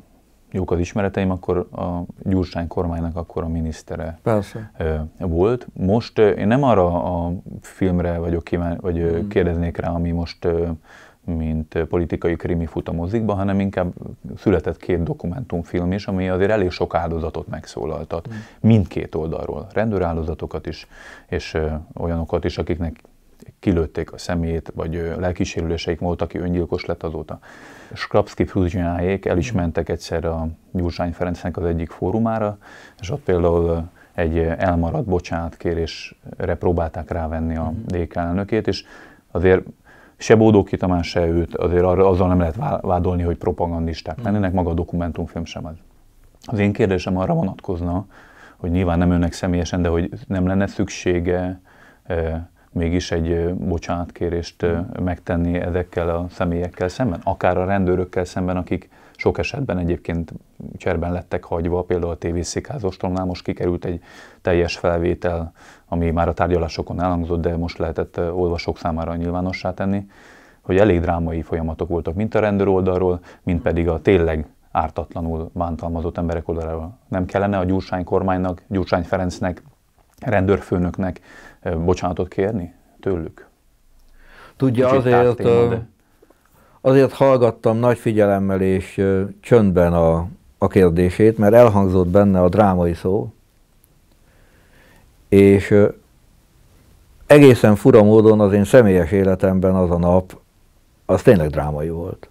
[0.50, 4.70] jók az ismereteim, akkor a Gyurcsány kormánynak akkor a minisztere Persze.
[5.18, 5.66] volt.
[5.72, 9.28] Most én nem arra a filmre vagyok kíván, vagy hmm.
[9.28, 10.48] kérdeznék rá, ami most
[11.26, 13.92] mint politikai krimi fut a mozikba, hanem inkább
[14.36, 18.26] született két dokumentumfilm is, ami azért elég sok áldozatot megszólaltat.
[18.26, 18.36] Hmm.
[18.60, 19.66] Mindkét oldalról.
[19.72, 20.86] Rendőráldozatokat is,
[21.28, 21.56] és
[21.94, 23.00] olyanokat is, akiknek
[23.58, 27.38] kilőtték a szemét, vagy lelkisérüléseik volt, aki öngyilkos lett azóta.
[27.92, 32.58] Skrapski Fruzsináék el is mentek egyszer a Gyurcsány Ferencnek az egyik fórumára,
[33.00, 37.86] és ott például egy elmaradt bocsánatkérésre próbálták rávenni a mhm.
[37.86, 38.84] DK elnökét, és
[39.30, 39.62] azért
[40.16, 44.24] se Bódóki Tamás, se őt azért arra, azzal nem lehet vádolni, hogy propagandisták mhm.
[44.24, 45.74] lennének, maga a dokumentumfilm sem az.
[46.46, 48.06] Az én kérdésem arra vonatkozna,
[48.56, 51.60] hogy nyilván nem önnek személyesen, de hogy nem lenne szüksége
[52.76, 54.66] mégis egy bocsánatkérést
[55.00, 60.32] megtenni ezekkel a személyekkel szemben, akár a rendőrökkel szemben, akik sok esetben egyébként
[60.76, 64.02] cserben lettek hagyva, például a TVC házostolnál most kikerült egy
[64.42, 65.52] teljes felvétel,
[65.88, 70.06] ami már a tárgyalásokon elhangzott, de most lehetett olvasók számára nyilvánossá tenni,
[70.60, 76.18] hogy elég drámai folyamatok voltak, mint a rendőr oldalról, mint pedig a tényleg ártatlanul bántalmazott
[76.18, 76.98] emberek oldaláról.
[77.08, 79.62] Nem kellene a Gyurcsány kormánynak, Gyurcsány Ferencnek,
[80.20, 81.20] rendőrfőnöknek
[81.74, 83.46] bocsánatot kérni tőlük?
[84.56, 85.42] Tudja, Kicsit azért,
[86.80, 89.02] azért hallgattam nagy figyelemmel és
[89.40, 93.32] csöndben a, a kérdését, mert elhangzott benne a drámai szó,
[95.28, 95.74] és
[97.26, 100.38] egészen fura módon az én személyes életemben az a nap,
[101.06, 102.28] az tényleg drámai volt.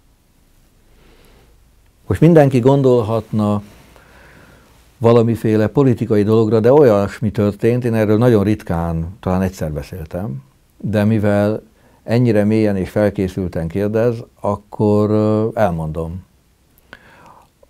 [2.06, 3.62] Most mindenki gondolhatna,
[4.98, 10.42] valamiféle politikai dologra, de olyasmi történt, én erről nagyon ritkán, talán egyszer beszéltem,
[10.76, 11.62] de mivel
[12.02, 15.10] ennyire mélyen és felkészülten kérdez, akkor
[15.54, 16.24] elmondom.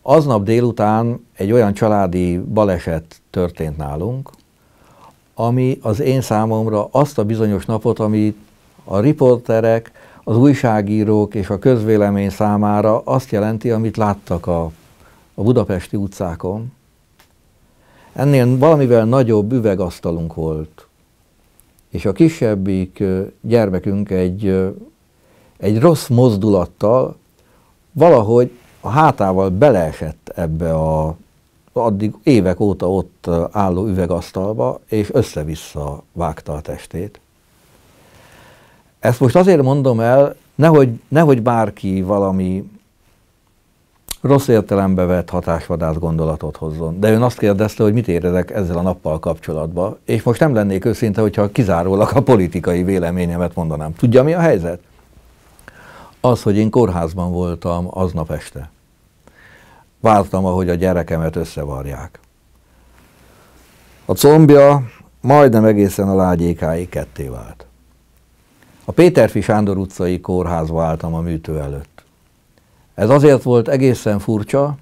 [0.03, 4.31] Aznap délután egy olyan családi baleset történt nálunk,
[5.35, 8.37] ami az én számomra azt a bizonyos napot, amit
[8.85, 9.93] a riporterek,
[10.25, 14.71] az újságírók és a közvélemény számára azt jelenti, amit láttak a,
[15.35, 16.73] a budapesti utcákon.
[18.17, 20.87] Ennél valamivel nagyobb üvegasztalunk volt,
[21.89, 23.03] és a kisebbik
[23.41, 24.73] gyermekünk egy,
[25.57, 27.17] egy rossz mozdulattal
[27.93, 28.51] valahogy
[28.81, 31.17] a hátával beleesett ebbe a
[31.73, 37.21] addig évek óta ott álló üvegasztalba, és össze-vissza vágta a testét.
[38.99, 42.71] Ezt most azért mondom el, nehogy, nehogy bárki valami
[44.27, 47.01] rossz értelembe vett hatásvadász gondolatot hozzon.
[47.01, 50.85] De ön azt kérdezte, hogy mit érezek ezzel a nappal kapcsolatban, és most nem lennék
[50.85, 53.95] őszinte, hogyha kizárólag a politikai véleményemet mondanám.
[53.95, 54.81] Tudja, mi a helyzet?
[56.21, 58.71] Az, hogy én kórházban voltam aznap este.
[60.01, 62.19] Vártam, ahogy a gyerekemet összevarják.
[64.05, 64.83] A combja
[65.21, 67.67] majdnem egészen a lágyékáig ketté vált.
[68.85, 71.96] A Péterfi Sándor utcai kórházba álltam a műtő előtt.
[72.97, 74.77] Ez azért volt egészen furcsa,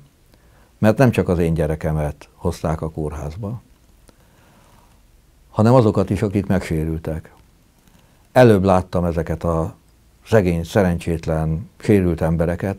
[0.79, 3.63] mert nem csak az én gyerekemet hozták a kórházba,
[5.51, 7.33] hanem azokat is, akik megsérültek.
[8.33, 9.75] Előbb láttam ezeket a
[10.27, 12.77] szegény, szerencsétlen, sérült embereket.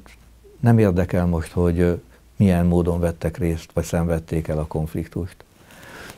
[0.60, 2.02] Nem érdekel most, hogy
[2.36, 5.36] milyen módon vettek részt, vagy szenvedték el a konfliktust.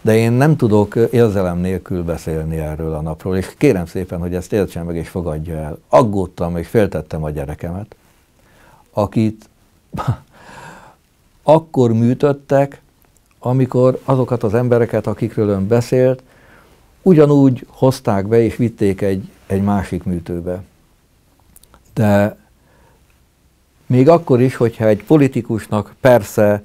[0.01, 4.53] De én nem tudok érzelem nélkül beszélni erről a napról, és kérem szépen, hogy ezt
[4.53, 5.77] értsen meg és fogadja el.
[5.89, 7.95] Aggódtam és féltettem a gyerekemet,
[8.97, 9.49] akit
[11.43, 12.81] akkor műtöttek,
[13.39, 16.23] amikor azokat az embereket, akikről ön beszélt,
[17.01, 20.63] ugyanúgy hozták be és vitték egy, egy másik műtőbe.
[21.93, 22.37] De
[23.85, 26.63] még akkor is, hogyha egy politikusnak persze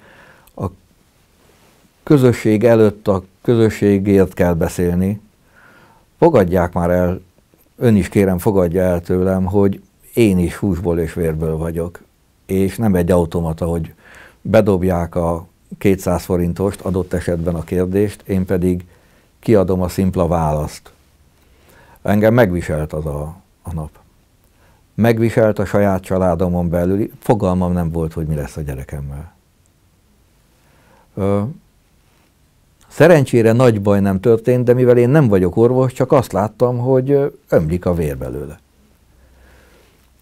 [0.57, 0.67] a
[2.03, 5.21] közösség előtt a közösségért kell beszélni,
[6.19, 7.21] fogadják már el,
[7.77, 9.83] ön is kérem fogadja el tőlem, hogy
[10.15, 12.01] én is húsból és vérből vagyok,
[12.53, 13.95] és nem egy automata, hogy
[14.41, 15.47] bedobják a
[15.79, 18.85] 200 forintost, adott esetben a kérdést, én pedig
[19.39, 20.93] kiadom a szimpla választ.
[22.03, 24.01] Engem megviselt az a, a nap
[24.95, 29.35] megviselt a saját családomon belül, fogalmam nem volt, hogy mi lesz a gyerekemmel.
[32.89, 37.33] Szerencsére nagy baj nem történt, de mivel én nem vagyok orvos, csak azt láttam, hogy
[37.49, 38.61] ömlik a vér belőle.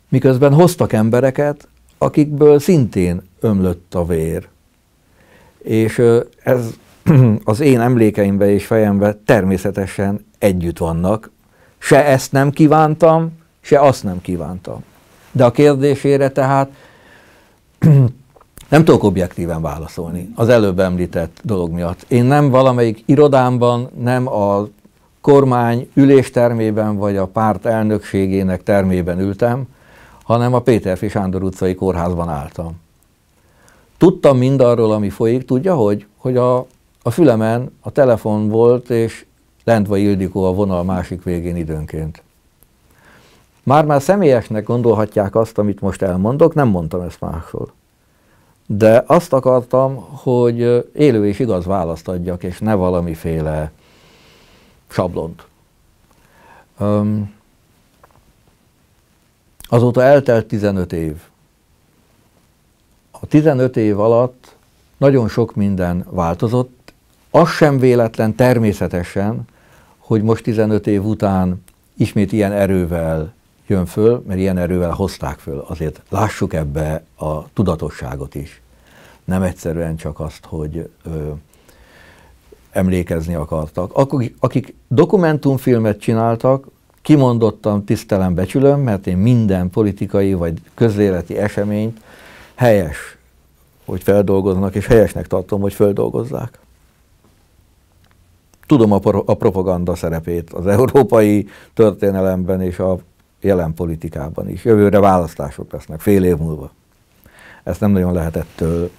[0.08, 1.68] Miközben hoztak embereket,
[2.02, 4.48] akikből szintén ömlött a vér.
[5.58, 6.02] És
[6.42, 6.74] ez
[7.44, 11.30] az én emlékeimben és fejemben természetesen együtt vannak.
[11.78, 14.84] Se ezt nem kívántam, se azt nem kívántam.
[15.32, 16.70] De a kérdésére tehát
[18.68, 22.04] nem tudok objektíven válaszolni az előbb említett dolog miatt.
[22.08, 24.68] Én nem valamelyik irodámban, nem a
[25.20, 29.66] kormány üléstermében vagy a párt elnökségének termében ültem,
[30.30, 32.80] hanem a Péterfi Sándor utcai kórházban álltam.
[33.98, 36.66] Tudtam mindarról, ami folyik, tudja, hogy, hogy a,
[37.02, 39.24] a fülemen a telefon volt, és
[39.64, 42.22] Lentva Ildikó a vonal másik végén időnként.
[43.62, 47.72] Már-már személyesnek gondolhatják azt, amit most elmondok, nem mondtam ezt máshol.
[48.66, 53.72] De azt akartam, hogy élő és igaz választ adjak, és ne valamiféle
[54.88, 55.46] sablont.
[56.78, 57.38] Um,
[59.72, 61.16] azóta eltelt 15 év.
[63.10, 64.56] A 15 év alatt
[64.96, 66.92] nagyon sok minden változott.
[67.30, 69.42] Az sem véletlen természetesen,
[69.98, 71.64] hogy most 15 év után
[71.96, 73.34] ismét ilyen erővel
[73.66, 75.64] jön föl, mert ilyen erővel hozták föl.
[75.68, 78.60] Azért lássuk ebbe a tudatosságot is.
[79.24, 81.30] Nem egyszerűen csak azt, hogy ö,
[82.70, 83.90] emlékezni akartak.
[83.94, 86.66] Akik, akik dokumentumfilmet csináltak,
[87.02, 92.00] kimondottan tisztelem, becsülöm, mert én minden politikai vagy közéleti eseményt
[92.54, 93.18] helyes,
[93.84, 96.58] hogy feldolgoznak, és helyesnek tartom, hogy feldolgozzák.
[98.66, 102.98] Tudom a, a propaganda szerepét az európai történelemben és a
[103.40, 104.64] jelen politikában is.
[104.64, 106.70] Jövőre választások lesznek, fél év múlva.
[107.62, 108.90] Ezt nem nagyon lehet ettől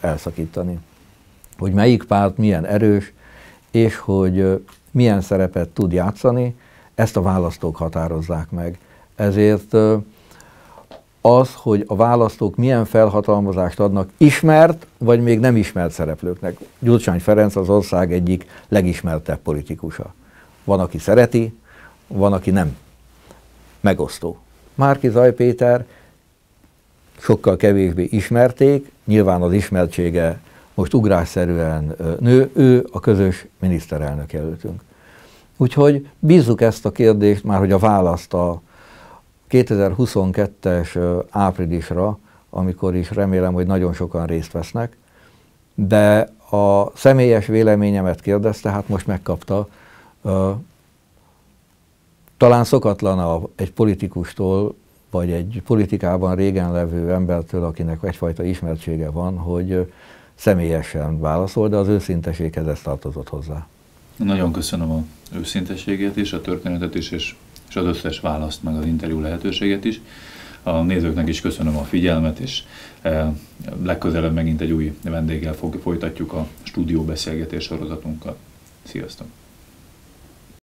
[0.00, 0.78] elszakítani.
[1.58, 3.12] Hogy melyik párt milyen erős,
[3.70, 6.54] és hogy milyen szerepet tud játszani,
[6.96, 8.78] ezt a választók határozzák meg.
[9.16, 9.76] Ezért
[11.20, 16.56] az, hogy a választók milyen felhatalmazást adnak ismert, vagy még nem ismert szereplőknek.
[16.78, 20.14] Gyurcsány Ferenc az ország egyik legismertebb politikusa.
[20.64, 21.58] Van, aki szereti,
[22.06, 22.76] van, aki nem
[23.80, 24.38] megosztó.
[24.74, 25.86] Márki Zaj Péter
[27.18, 30.40] sokkal kevésbé ismerték, nyilván az ismertsége
[30.74, 34.80] most ugrásszerűen nő, ő a közös miniszterelnök jelöltünk.
[35.56, 38.60] Úgyhogy bízzuk ezt a kérdést már, hogy a választ a
[39.50, 42.18] 2022-es áprilisra,
[42.50, 44.96] amikor is remélem, hogy nagyon sokan részt vesznek,
[45.74, 49.68] de a személyes véleményemet kérdezte, hát most megkapta.
[52.36, 54.74] Talán szokatlan egy politikustól,
[55.10, 59.92] vagy egy politikában régen levő embertől, akinek egyfajta ismertsége van, hogy
[60.34, 63.66] személyesen válaszol, de az őszinteséghez ez tartozott hozzá.
[64.16, 65.04] Nagyon köszönöm a
[65.36, 67.34] őszinteségét is, a történetet is, és,
[67.68, 70.00] és az összes választ, meg az interjú lehetőséget is.
[70.62, 72.62] A nézőknek is köszönöm a figyelmet, és
[73.02, 73.32] e,
[73.82, 78.36] legközelebb megint egy új vendéggel fog, folytatjuk a stúdió beszélgetés sorozatunkat.
[78.82, 79.26] Sziasztok!